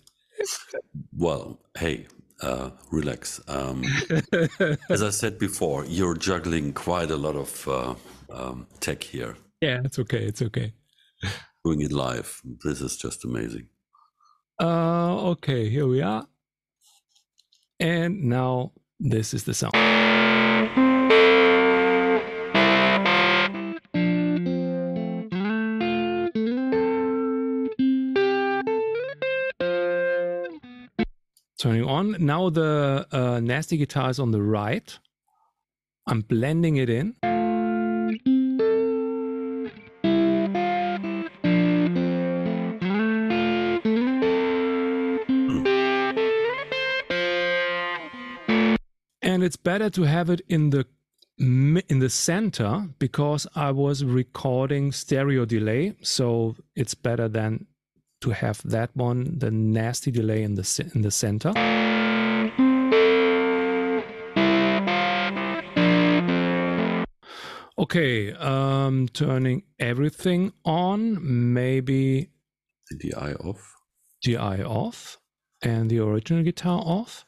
well, 1.16 1.58
hey, 1.76 2.06
uh, 2.40 2.70
relax. 2.90 3.40
Um, 3.48 3.84
as 4.90 5.02
I 5.02 5.10
said 5.10 5.38
before, 5.38 5.84
you're 5.86 6.16
juggling 6.16 6.72
quite 6.72 7.10
a 7.10 7.16
lot 7.16 7.36
of 7.36 7.68
uh, 7.68 7.94
um, 8.30 8.66
tech 8.80 9.02
here, 9.02 9.36
yeah, 9.62 9.80
it's 9.84 9.98
okay. 10.00 10.24
It's 10.24 10.42
okay. 10.42 10.72
doing 11.64 11.82
it 11.82 11.92
live. 11.92 12.42
This 12.64 12.80
is 12.80 12.96
just 12.96 13.24
amazing. 13.24 13.68
Uh, 14.60 15.30
okay, 15.30 15.68
here 15.68 15.86
we 15.86 16.02
are. 16.02 16.26
And 17.82 18.22
now 18.22 18.70
this 19.00 19.34
is 19.34 19.42
the 19.42 19.54
sound. 19.54 19.74
Turning 31.58 31.84
on. 31.84 32.24
Now 32.24 32.50
the 32.50 33.04
uh, 33.10 33.40
nasty 33.40 33.76
guitar 33.76 34.10
is 34.10 34.20
on 34.20 34.30
the 34.30 34.40
right. 34.40 34.96
I'm 36.06 36.20
blending 36.20 36.76
it 36.76 36.88
in. 36.88 37.16
And 49.22 49.44
it's 49.44 49.56
better 49.56 49.88
to 49.90 50.02
have 50.02 50.30
it 50.30 50.40
in 50.48 50.70
the 50.70 50.86
in 51.38 51.98
the 51.98 52.10
center 52.10 52.88
because 52.98 53.46
I 53.56 53.70
was 53.70 54.04
recording 54.04 54.92
stereo 54.92 55.44
delay, 55.44 55.94
so 56.02 56.56
it's 56.76 56.94
better 56.94 57.28
than 57.28 57.66
to 58.20 58.30
have 58.30 58.60
that 58.64 58.90
one, 58.94 59.38
the 59.38 59.50
nasty 59.50 60.10
delay 60.10 60.42
in 60.42 60.54
the 60.54 60.90
in 60.94 61.02
the 61.02 61.10
center. 61.10 61.52
Okay, 67.78 68.32
um, 68.34 69.08
turning 69.08 69.64
everything 69.80 70.52
on, 70.64 71.18
maybe 71.52 72.30
the 72.90 73.10
DI 73.10 73.32
off. 73.34 73.74
DI 74.22 74.62
off 74.62 75.18
and 75.62 75.90
the 75.90 75.98
original 75.98 76.44
guitar 76.44 76.80
off. 76.84 77.26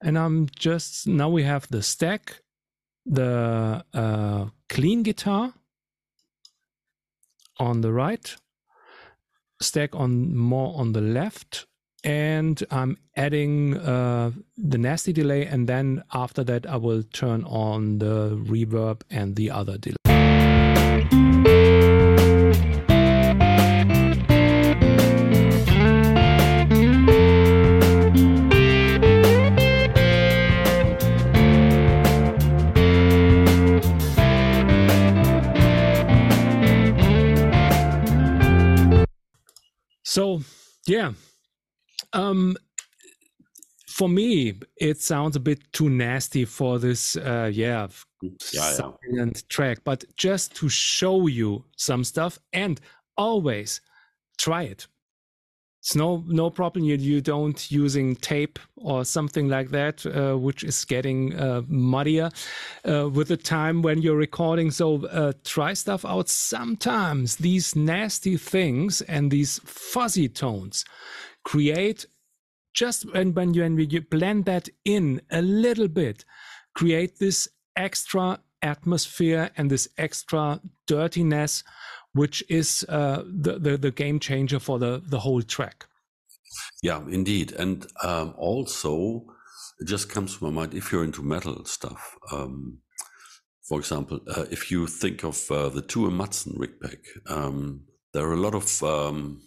And 0.00 0.18
I'm 0.18 0.48
just 0.56 1.06
now 1.06 1.28
we 1.28 1.42
have 1.42 1.66
the 1.68 1.82
stack, 1.82 2.40
the 3.04 3.84
uh, 3.92 4.46
clean 4.68 5.02
guitar 5.02 5.54
on 7.58 7.80
the 7.80 7.92
right, 7.92 8.36
stack 9.60 9.94
on 9.94 10.36
more 10.36 10.78
on 10.78 10.92
the 10.92 11.00
left, 11.00 11.66
and 12.04 12.62
I'm 12.70 12.98
adding 13.16 13.76
uh, 13.76 14.30
the 14.56 14.78
nasty 14.78 15.12
delay, 15.12 15.46
and 15.46 15.68
then 15.68 16.04
after 16.14 16.44
that 16.44 16.66
I 16.66 16.76
will 16.76 17.02
turn 17.02 17.44
on 17.44 17.98
the 17.98 18.36
reverb 18.36 19.02
and 19.10 19.34
the 19.34 19.50
other 19.50 19.78
delay. 19.78 20.27
So, 40.18 40.40
yeah. 40.88 41.12
Um, 42.12 42.56
for 43.86 44.08
me, 44.08 44.54
it 44.76 45.00
sounds 45.00 45.36
a 45.36 45.40
bit 45.40 45.60
too 45.72 45.88
nasty 45.88 46.44
for 46.44 46.80
this, 46.80 47.14
uh, 47.14 47.52
yeah, 47.54 47.86
yeah, 48.20 48.30
yeah. 48.52 48.72
silent 48.72 49.48
track. 49.48 49.78
But 49.84 50.02
just 50.16 50.56
to 50.56 50.68
show 50.68 51.28
you 51.28 51.66
some 51.76 52.02
stuff, 52.02 52.36
and 52.52 52.80
always 53.16 53.80
try 54.38 54.64
it. 54.64 54.88
It's 55.80 55.94
no 55.94 56.24
no 56.26 56.50
problem. 56.50 56.84
You 56.84 56.96
you 56.96 57.20
don't 57.20 57.70
using 57.70 58.16
tape 58.16 58.58
or 58.76 59.04
something 59.04 59.48
like 59.48 59.70
that, 59.70 60.04
uh, 60.04 60.36
which 60.36 60.64
is 60.64 60.84
getting 60.84 61.38
uh, 61.38 61.62
muddier 61.68 62.30
uh, 62.84 63.08
with 63.08 63.28
the 63.28 63.36
time 63.36 63.82
when 63.82 64.02
you're 64.02 64.16
recording. 64.16 64.72
So 64.72 65.06
uh, 65.06 65.34
try 65.44 65.74
stuff 65.74 66.04
out. 66.04 66.28
Sometimes 66.28 67.36
these 67.36 67.76
nasty 67.76 68.36
things 68.36 69.02
and 69.02 69.30
these 69.30 69.60
fuzzy 69.64 70.28
tones 70.28 70.84
create 71.44 72.06
just 72.74 73.12
when 73.12 73.32
when 73.34 73.54
you, 73.54 73.62
when 73.62 73.78
you 73.78 74.00
blend 74.00 74.46
that 74.46 74.68
in 74.84 75.20
a 75.30 75.42
little 75.42 75.88
bit, 75.88 76.24
create 76.74 77.18
this 77.18 77.48
extra 77.76 78.40
atmosphere 78.62 79.50
and 79.56 79.70
this 79.70 79.88
extra 79.96 80.60
dirtiness 80.86 81.62
which 82.18 82.44
is 82.48 82.84
uh, 82.88 83.22
the, 83.24 83.58
the, 83.58 83.76
the 83.76 83.90
game 83.92 84.18
changer 84.18 84.58
for 84.58 84.78
the 84.78 85.02
the 85.06 85.20
whole 85.20 85.42
track. 85.42 85.86
Yeah, 86.82 87.00
indeed, 87.08 87.52
and 87.52 87.86
um, 88.02 88.34
also 88.36 89.24
it 89.80 89.86
just 89.86 90.08
comes 90.10 90.36
to 90.36 90.44
my 90.44 90.50
mind 90.50 90.74
if 90.74 90.90
you're 90.90 91.04
into 91.04 91.22
metal 91.22 91.64
stuff. 91.64 92.16
Um, 92.32 92.78
for 93.68 93.78
example, 93.78 94.20
uh, 94.36 94.46
if 94.50 94.70
you 94.70 94.86
think 94.86 95.24
of 95.24 95.50
uh, 95.50 95.68
the 95.68 95.82
Tue 95.82 96.10
Madsen 96.10 96.58
rig 96.58 96.80
pack, 96.80 96.98
um, 97.26 97.84
there 98.12 98.26
are 98.26 98.32
a 98.32 98.44
lot 98.46 98.54
of 98.54 98.82
um, 98.82 99.42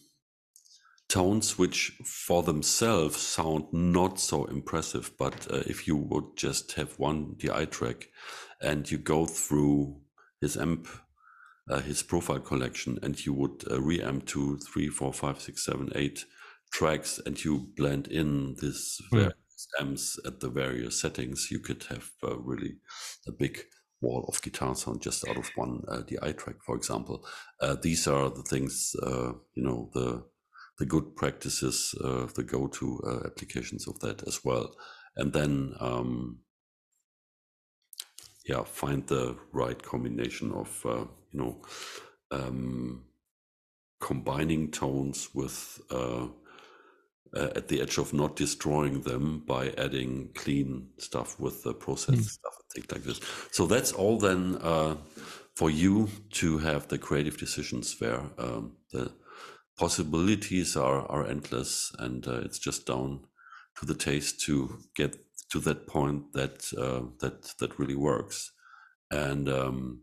tones 1.09 1.57
which 1.57 1.91
for 2.05 2.43
themselves 2.43 3.17
sound 3.17 3.65
not 3.73 4.19
so 4.19 4.45
impressive. 4.45 5.11
But 5.17 5.51
uh, 5.51 5.63
if 5.65 5.87
you 5.87 5.97
would 5.97 6.37
just 6.37 6.73
have 6.73 6.99
one 6.99 7.35
DI 7.37 7.65
track 7.65 8.07
and 8.61 8.89
you 8.89 8.97
go 8.97 9.25
through 9.25 9.97
his 10.39 10.55
amp 10.55 10.87
his 11.85 12.03
profile 12.03 12.39
collection 12.39 12.99
and 13.01 13.25
you 13.25 13.33
would 13.33 13.63
uh, 13.69 13.75
reamp 13.75 14.25
two, 14.25 14.57
three, 14.57 14.89
four, 14.89 15.13
five, 15.13 15.39
six, 15.39 15.65
seven, 15.65 15.91
eight 15.95 16.25
tracks 16.71 17.19
and 17.25 17.43
you 17.43 17.69
blend 17.77 18.07
in 18.07 18.55
this 18.59 18.99
various 19.11 19.33
yeah. 19.79 19.85
amps 19.85 20.19
at 20.25 20.39
the 20.39 20.49
various 20.49 20.99
settings, 20.99 21.49
you 21.51 21.59
could 21.59 21.83
have 21.89 22.09
uh, 22.23 22.37
really 22.37 22.75
a 23.27 23.31
big 23.31 23.63
wall 24.01 24.25
of 24.27 24.41
guitar 24.41 24.75
sound 24.75 25.01
just 25.01 25.27
out 25.27 25.37
of 25.37 25.49
one 25.55 25.83
uh, 25.87 26.01
DI 26.01 26.31
track, 26.33 26.55
for 26.65 26.75
example. 26.75 27.25
Uh, 27.59 27.75
these 27.81 28.07
are 28.07 28.29
the 28.29 28.43
things, 28.43 28.95
uh, 29.03 29.33
you 29.53 29.63
know, 29.63 29.89
the 29.93 30.23
the 30.79 30.85
good 30.85 31.15
practices, 31.15 31.93
the 31.99 32.43
go-to 32.43 33.21
applications 33.23 33.87
of 33.87 33.99
that 33.99 34.27
as 34.27 34.43
well. 34.43 34.73
And 35.15 35.31
then 35.31 35.75
um, 35.79 36.39
yeah 38.45 38.63
find 38.63 39.05
the 39.07 39.37
right 39.51 39.81
combination 39.81 40.51
of 40.51 40.85
uh, 40.85 41.05
you 41.31 41.39
know 41.39 41.61
um, 42.31 43.05
combining 43.99 44.71
tones 44.71 45.29
with 45.33 45.81
uh, 45.91 46.27
uh, 47.33 47.49
at 47.55 47.67
the 47.67 47.81
edge 47.81 47.97
of 47.97 48.13
not 48.13 48.35
destroying 48.35 49.01
them 49.01 49.43
by 49.45 49.69
adding 49.77 50.29
clean 50.35 50.89
stuff 50.97 51.39
with 51.39 51.63
the 51.63 51.73
processed 51.73 52.21
mm. 52.21 52.29
stuff 52.29 52.53
and 52.59 52.69
things 52.73 52.91
like 52.91 53.03
this. 53.03 53.21
So 53.51 53.65
that's 53.67 53.93
all 53.93 54.17
then 54.17 54.57
uh, 54.61 54.95
for 55.55 55.69
you 55.69 56.09
to 56.31 56.57
have 56.57 56.87
the 56.87 56.97
creative 56.97 57.37
decisions 57.37 57.95
where 57.99 58.21
um, 58.37 58.77
the 58.91 59.11
possibilities 59.77 60.75
are 60.75 61.09
are 61.09 61.25
endless 61.25 61.91
and 61.99 62.27
uh, 62.27 62.41
it's 62.45 62.59
just 62.59 62.85
down 62.85 63.21
to 63.79 63.85
the 63.85 63.95
taste 63.95 64.41
to 64.41 64.79
get 64.95 65.15
to 65.51 65.59
that 65.59 65.87
point 65.87 66.33
that 66.33 66.71
uh, 66.77 67.07
that 67.19 67.53
that 67.59 67.77
really 67.79 67.95
works, 67.95 68.51
and 69.09 69.49
um, 69.49 70.01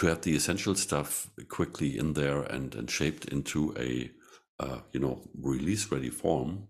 to 0.00 0.06
have 0.06 0.22
the 0.22 0.34
essential 0.34 0.74
stuff 0.74 1.28
quickly 1.50 1.98
in 1.98 2.14
there 2.14 2.40
and 2.44 2.74
and 2.74 2.90
shaped 2.90 3.26
into 3.26 3.74
a 3.78 4.10
uh, 4.58 4.78
you 4.94 5.00
know 5.00 5.20
release 5.38 5.92
ready 5.92 6.08
form, 6.08 6.68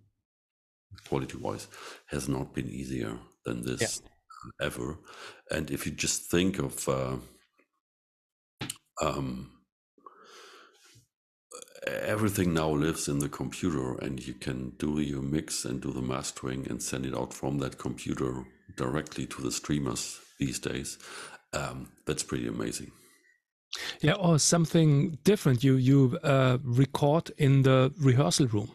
quality 1.09 1.37
wise, 1.37 1.69
has 2.07 2.29
not 2.29 2.53
been 2.53 2.69
easier 2.69 3.19
than 3.45 3.63
this 3.63 4.03
yeah. 4.03 4.67
ever. 4.67 4.99
And 5.49 5.71
if 5.71 5.87
you 5.87 5.93
just 5.93 6.29
think 6.29 6.59
of 6.59 6.89
uh, 6.89 7.17
um, 9.01 9.53
everything 11.87 12.53
now 12.53 12.71
lives 12.71 13.07
in 13.07 13.21
the 13.21 13.29
computer 13.29 13.97
and 13.99 14.27
you 14.27 14.35
can 14.35 14.71
do 14.71 15.01
your 15.01 15.23
mix 15.23 15.65
and 15.65 15.81
do 15.81 15.93
the 15.93 16.03
mastering 16.03 16.67
and 16.69 16.83
send 16.83 17.07
it 17.07 17.17
out 17.17 17.33
from 17.33 17.59
that 17.59 17.79
computer 17.79 18.45
directly 18.77 19.25
to 19.27 19.41
the 19.41 19.53
streamers 19.53 20.19
these 20.41 20.59
days 20.59 20.99
um, 21.53 21.91
that's 22.07 22.23
pretty 22.23 22.49
amazing 22.49 22.91
yeah 24.01 24.15
or 24.15 24.39
something 24.39 25.19
different 25.25 25.63
you 25.65 25.75
you 25.75 26.19
uh, 26.23 26.59
record 26.63 27.31
in 27.37 27.63
the 27.63 27.93
rehearsal 27.99 28.47
room 28.47 28.71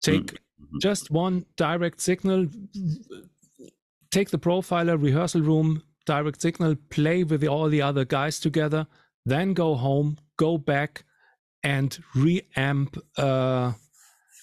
take 0.00 0.32
mm 0.32 0.36
-hmm. 0.36 0.78
just 0.82 1.10
one 1.10 1.44
direct 1.56 2.00
signal 2.00 2.48
take 4.08 4.30
the 4.30 4.38
profiler 4.38 5.02
rehearsal 5.02 5.42
room 5.42 5.82
direct 6.06 6.40
signal 6.40 6.76
play 6.88 7.24
with 7.24 7.40
the, 7.40 7.48
all 7.48 7.70
the 7.70 7.82
other 7.82 8.06
guys 8.06 8.40
together 8.40 8.86
then 9.28 9.54
go 9.54 9.74
home 9.74 10.16
go 10.36 10.58
back 10.58 11.04
and 11.64 11.98
reamp 12.14 12.98
uh, 13.16 13.72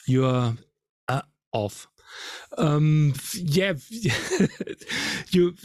your 0.08 0.58
uh, 1.08 1.22
off. 1.54 1.88
Um, 2.58 3.14
yeah, 3.34 3.74
you 5.30 5.56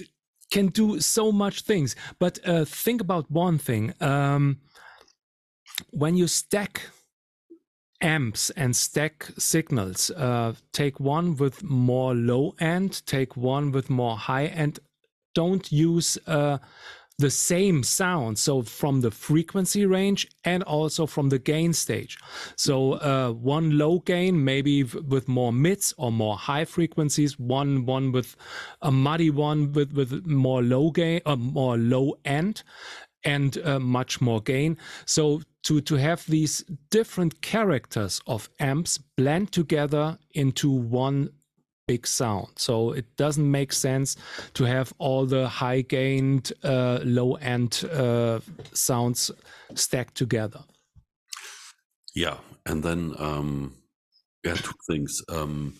can 0.51 0.69
do 0.69 1.01
so 1.01 1.33
much 1.33 1.63
things, 1.63 1.97
but 2.19 2.39
uh, 2.47 2.65
think 2.65 3.01
about 3.01 3.31
one 3.31 3.59
thing. 3.59 3.95
Um, 4.01 4.59
when 5.91 6.17
you 6.17 6.27
stack 6.27 6.83
amps 8.01 8.51
and 8.51 8.75
stack 8.75 9.27
signals, 9.39 10.11
uh, 10.11 10.55
take 10.73 11.01
one 11.01 11.37
with 11.37 11.63
more 11.63 12.15
low 12.15 12.55
end, 12.61 13.05
take 13.07 13.37
one 13.37 13.73
with 13.73 13.91
more 13.91 14.17
high 14.17 14.47
end. 14.47 14.79
Don't 15.35 15.71
use 15.71 16.19
uh, 16.27 16.59
the 17.19 17.31
same 17.31 17.83
sound 17.83 18.39
so 18.39 18.63
from 18.63 19.01
the 19.01 19.11
frequency 19.11 19.87
range 19.87 20.29
and 20.45 20.63
also 20.65 21.07
from 21.07 21.31
the 21.31 21.39
gain 21.39 21.73
stage. 21.73 22.19
So 22.57 22.95
uh, 22.95 23.31
one 23.33 23.79
low 23.79 24.01
gain 24.01 24.45
maybe 24.45 24.83
with 24.83 25.27
more 25.27 25.53
mids 25.53 25.95
or 25.97 26.13
more 26.13 26.37
high 26.37 26.67
frequencies 26.67 27.39
one 27.39 27.87
one 27.87 28.13
with 28.13 28.37
a 28.83 28.93
muddy 28.93 29.31
one 29.31 29.73
with 29.73 29.93
with 29.93 30.27
more 30.27 30.63
low 30.63 30.91
gain 30.91 31.23
uh, 31.25 31.37
more 31.37 31.79
low 31.79 32.19
end 32.25 32.63
and 33.25 33.59
uh, 33.65 33.81
much 33.81 34.21
more 34.21 34.43
gain. 34.43 34.77
So 35.07 35.41
to 35.65 35.81
to 35.81 35.97
have 35.97 36.27
these 36.27 36.65
different 36.91 37.41
characters 37.41 38.21
of 38.27 38.51
amps 38.61 38.99
blend 38.99 39.53
together 39.53 40.19
into 40.35 40.71
one 40.71 41.31
big 41.87 42.07
sound. 42.07 42.49
So 42.57 42.93
it 42.93 43.17
doesn't 43.17 43.51
make 43.51 43.73
sense 43.73 44.17
to 44.55 44.65
have 44.65 44.93
all 44.99 45.27
the 45.27 45.49
high 45.49 45.83
gained, 45.83 46.53
uh, 46.65 47.01
low 47.05 47.35
end 47.37 47.85
uh, 47.93 48.41
sounds 48.73 49.31
stacked 49.75 50.17
together. 50.17 50.61
Yeah. 52.15 52.39
And 52.65 52.83
then, 52.83 53.15
um, 53.19 53.77
yeah, 54.45 54.55
two 54.55 54.75
things. 54.91 55.23
Um, 55.29 55.75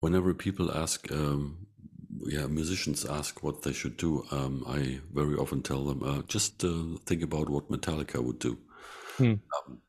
whenever 0.00 0.32
people 0.34 0.72
ask, 0.72 1.10
um, 1.12 1.66
yeah, 2.26 2.46
musicians 2.46 3.04
ask 3.04 3.42
what 3.42 3.62
they 3.62 3.72
should 3.72 3.96
do, 3.96 4.24
um, 4.30 4.64
I 4.66 5.00
very 5.12 5.36
often 5.36 5.62
tell 5.62 5.84
them 5.84 6.02
uh, 6.02 6.22
just 6.22 6.64
uh, 6.64 6.96
think 7.06 7.22
about 7.22 7.48
what 7.48 7.70
Metallica 7.70 8.22
would 8.22 8.38
do, 8.38 8.58
Hmm. 9.16 9.34
um, 9.56 9.82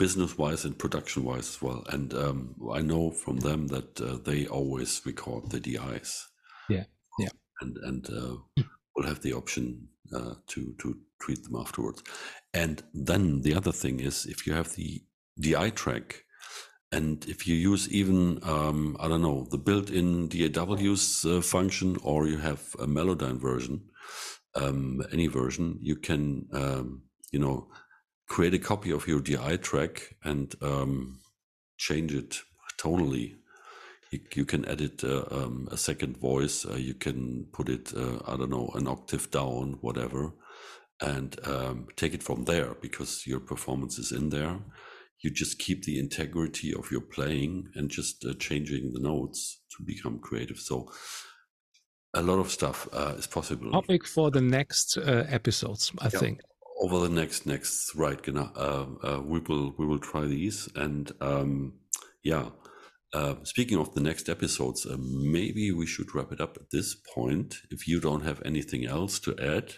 business-wise 0.00 0.64
and 0.64 0.78
production-wise 0.78 1.48
as 1.50 1.62
well. 1.62 1.84
And 1.90 2.14
um, 2.14 2.56
I 2.72 2.80
know 2.80 3.10
from 3.10 3.40
them 3.40 3.68
that 3.68 4.00
uh, 4.00 4.16
they 4.24 4.46
always 4.46 5.02
record 5.04 5.50
the 5.50 5.60
DIs. 5.60 6.26
Yeah, 6.68 6.84
yeah. 7.18 7.34
and 7.60 7.76
and 7.82 8.08
uh, 8.08 8.36
will 8.96 9.06
have 9.06 9.20
the 9.20 9.34
option 9.34 9.88
uh, 10.16 10.34
to 10.48 10.74
to 10.78 10.96
treat 11.20 11.44
them 11.44 11.60
afterwards. 11.60 12.02
And 12.54 12.82
then 12.94 13.42
the 13.42 13.54
other 13.54 13.72
thing 13.72 14.00
is 14.00 14.26
if 14.26 14.46
you 14.46 14.54
have 14.54 14.74
the 14.74 15.02
DI 15.38 15.70
track. 15.70 16.24
And 16.92 17.24
if 17.28 17.46
you 17.46 17.54
use 17.54 17.88
even, 17.88 18.40
um, 18.42 18.96
I 18.98 19.06
don't 19.06 19.22
know, 19.22 19.46
the 19.48 19.58
built-in 19.58 20.28
DAW's 20.28 21.24
uh, 21.24 21.40
function, 21.40 21.96
or 22.02 22.26
you 22.26 22.38
have 22.38 22.62
a 22.80 22.86
Melodyne 22.86 23.40
version, 23.40 23.82
um, 24.56 25.00
any 25.12 25.28
version, 25.28 25.78
you 25.80 25.94
can, 25.94 26.48
um, 26.52 27.02
you 27.30 27.38
know, 27.38 27.68
create 28.30 28.54
a 28.54 28.58
copy 28.60 28.92
of 28.92 29.08
your 29.08 29.20
DI 29.20 29.56
track 29.56 30.14
and 30.24 30.54
um, 30.62 31.18
change 31.76 32.14
it 32.14 32.38
tonally. 32.78 33.34
You, 34.12 34.20
you 34.34 34.44
can 34.44 34.64
edit 34.68 35.02
uh, 35.02 35.24
um, 35.32 35.68
a 35.72 35.76
second 35.76 36.16
voice. 36.16 36.64
Uh, 36.64 36.76
you 36.76 36.94
can 36.94 37.48
put 37.52 37.68
it, 37.68 37.92
uh, 37.92 38.20
I 38.28 38.36
don't 38.36 38.50
know, 38.50 38.70
an 38.76 38.86
octave 38.86 39.30
down, 39.32 39.78
whatever, 39.80 40.32
and 41.00 41.36
um, 41.44 41.88
take 41.96 42.14
it 42.14 42.22
from 42.22 42.44
there 42.44 42.74
because 42.80 43.26
your 43.26 43.40
performance 43.40 43.98
is 43.98 44.12
in 44.12 44.30
there. 44.30 44.60
You 45.22 45.30
just 45.30 45.58
keep 45.58 45.82
the 45.82 45.98
integrity 45.98 46.72
of 46.72 46.90
your 46.92 47.02
playing 47.02 47.68
and 47.74 47.90
just 47.90 48.24
uh, 48.24 48.34
changing 48.38 48.92
the 48.92 49.00
notes 49.00 49.60
to 49.76 49.84
become 49.84 50.20
creative. 50.20 50.58
So 50.58 50.92
a 52.14 52.22
lot 52.22 52.38
of 52.38 52.50
stuff 52.50 52.88
uh, 52.92 53.14
is 53.18 53.26
possible 53.26 53.72
Topic 53.72 54.06
for 54.06 54.30
the 54.30 54.40
next 54.40 54.96
uh, 54.98 55.26
episodes, 55.28 55.92
I 55.98 56.08
Yeah. 56.12 56.20
think. 56.20 56.40
Over 56.80 56.98
the 56.98 57.14
next 57.14 57.46
next 57.46 57.94
right 57.94 58.22
genau 58.22 58.50
uh, 58.56 58.86
uh, 59.06 59.20
we 59.20 59.38
will 59.40 59.74
we 59.78 59.86
will 59.86 59.98
try 59.98 60.24
these. 60.26 60.68
And 60.74 61.12
um 61.20 61.74
yeah 62.22 62.50
uh, 63.12 63.34
speaking 63.42 63.78
of 63.78 63.92
the 63.94 64.00
next 64.00 64.28
episodes 64.28 64.86
uh, 64.86 64.96
maybe 64.98 65.72
we 65.72 65.86
should 65.86 66.14
wrap 66.14 66.32
it 66.32 66.40
up 66.40 66.56
at 66.56 66.70
this 66.70 66.94
point. 67.14 67.56
If 67.70 67.86
you 67.88 68.00
don't 68.00 68.24
have 68.24 68.40
anything 68.44 68.86
else 68.86 69.18
to 69.20 69.36
add 69.38 69.74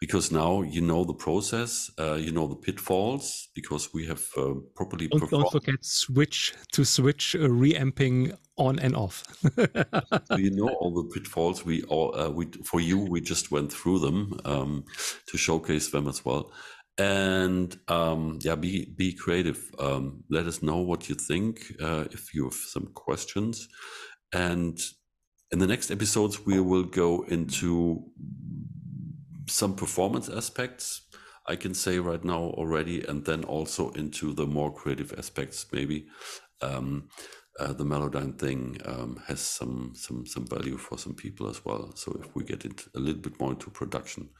because 0.00 0.32
now 0.32 0.62
you 0.62 0.80
know 0.80 1.04
the 1.04 1.14
process 1.14 1.90
uh, 1.98 2.14
you 2.14 2.32
know 2.32 2.46
the 2.46 2.56
pitfalls 2.56 3.48
because 3.54 3.92
we 3.92 4.06
have 4.06 4.22
uh, 4.36 4.54
properly 4.74 5.06
Don't, 5.08 5.20
performed 5.20 5.44
don't 5.44 5.52
forget 5.52 5.84
switch 5.84 6.54
to 6.72 6.84
switch 6.84 7.36
uh, 7.36 7.48
reamping 7.48 8.32
on 8.56 8.78
and 8.78 8.96
off. 8.96 9.24
so 9.56 10.36
you 10.36 10.50
know 10.50 10.68
all 10.80 10.92
the 10.94 11.08
pitfalls 11.14 11.64
we 11.64 11.82
all 11.84 12.18
uh, 12.18 12.30
we 12.30 12.46
for 12.64 12.80
you 12.80 12.98
we 12.98 13.20
just 13.20 13.50
went 13.50 13.72
through 13.72 13.98
them 13.98 14.40
um, 14.44 14.84
to 15.26 15.36
showcase 15.36 15.90
them 15.90 16.08
as 16.08 16.24
well. 16.24 16.50
And 16.98 17.78
um, 17.88 18.38
yeah 18.42 18.54
be 18.54 18.86
be 18.96 19.12
creative. 19.12 19.70
Um, 19.78 20.24
let 20.30 20.46
us 20.46 20.62
know 20.62 20.78
what 20.78 21.08
you 21.08 21.14
think 21.14 21.72
uh, 21.80 22.04
if 22.10 22.34
you 22.34 22.44
have 22.44 22.54
some 22.54 22.86
questions. 22.94 23.68
And 24.32 24.78
in 25.52 25.58
the 25.58 25.66
next 25.66 25.90
episodes 25.90 26.46
we 26.46 26.60
will 26.60 26.84
go 26.84 27.24
into 27.28 28.04
some 29.50 29.74
performance 29.74 30.28
aspects 30.28 31.02
i 31.46 31.56
can 31.56 31.74
say 31.74 31.98
right 31.98 32.24
now 32.24 32.42
already 32.60 33.04
and 33.06 33.24
then 33.24 33.44
also 33.44 33.90
into 33.92 34.32
the 34.32 34.46
more 34.46 34.72
creative 34.72 35.12
aspects 35.18 35.66
maybe 35.72 36.06
um, 36.62 37.08
uh, 37.58 37.72
the 37.72 37.84
Melodyne 37.84 38.38
thing 38.38 38.78
um, 38.86 39.22
has 39.26 39.40
some 39.40 39.92
some 39.94 40.24
some 40.26 40.46
value 40.46 40.76
for 40.78 40.96
some 40.98 41.14
people 41.14 41.48
as 41.48 41.64
well. 41.64 41.92
So 41.94 42.18
if 42.22 42.34
we 42.34 42.44
get 42.44 42.64
it 42.64 42.86
a 42.94 42.98
little 42.98 43.20
bit 43.20 43.38
more 43.40 43.50
into 43.52 43.70
production, 43.70 44.30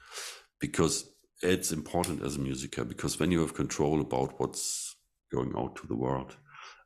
because 0.59 1.05
it's 1.41 1.71
important 1.71 2.23
as 2.23 2.35
a 2.35 2.39
musiker, 2.39 2.87
because 2.87 3.19
when 3.19 3.31
you 3.31 3.41
have 3.41 3.53
control 3.53 4.01
about 4.01 4.39
what's 4.39 4.95
going 5.31 5.53
out 5.57 5.75
to 5.77 5.87
the 5.87 5.95
world, 5.95 6.35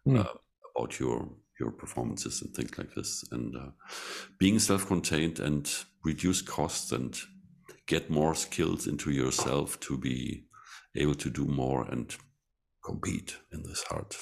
Hmm. 0.06 0.18
uh, 0.18 0.34
about 0.76 1.00
your 1.00 1.30
your 1.60 1.72
performances 1.72 2.42
and 2.42 2.54
things 2.54 2.78
like 2.78 2.94
this, 2.96 3.24
and 3.32 3.56
uh, 3.56 3.72
being 4.38 4.60
self-contained 4.60 5.40
and 5.40 5.72
reduce 6.04 6.42
costs 6.42 6.92
and 6.92 7.18
get 7.88 8.10
more 8.10 8.36
skills 8.36 8.88
into 8.88 9.12
yourself 9.12 9.80
to 9.82 9.98
be 9.98 10.46
able 10.96 11.16
to 11.16 11.30
do 11.30 11.46
more 11.46 11.86
and 11.90 12.16
compete 12.84 13.38
in 13.52 13.64
this 13.64 13.84
hard 13.90 14.16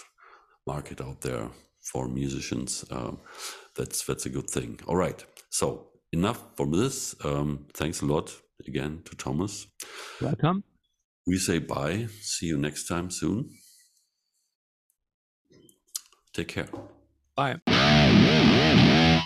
market 0.66 1.02
out 1.02 1.22
there 1.22 1.50
for 1.82 2.08
musicians. 2.08 2.86
Um, 2.92 3.20
that's 3.76 4.06
that's 4.06 4.26
a 4.26 4.30
good 4.30 4.50
thing. 4.50 4.80
All 4.88 4.96
right. 4.96 5.24
So 5.50 5.90
enough 6.12 6.42
from 6.56 6.72
this. 6.72 7.16
Um, 7.24 7.68
thanks 7.74 8.02
a 8.02 8.06
lot 8.06 8.34
again 8.68 9.02
to 9.06 9.16
Thomas. 9.16 9.68
Welcome. 10.22 10.64
We 11.28 11.38
say 11.38 11.60
bye. 11.60 12.08
See 12.22 12.48
you 12.48 12.58
next 12.58 12.88
time 12.88 13.10
soon. 13.12 13.50
Take 16.34 16.48
care. 16.48 16.68
Bye. 17.36 17.60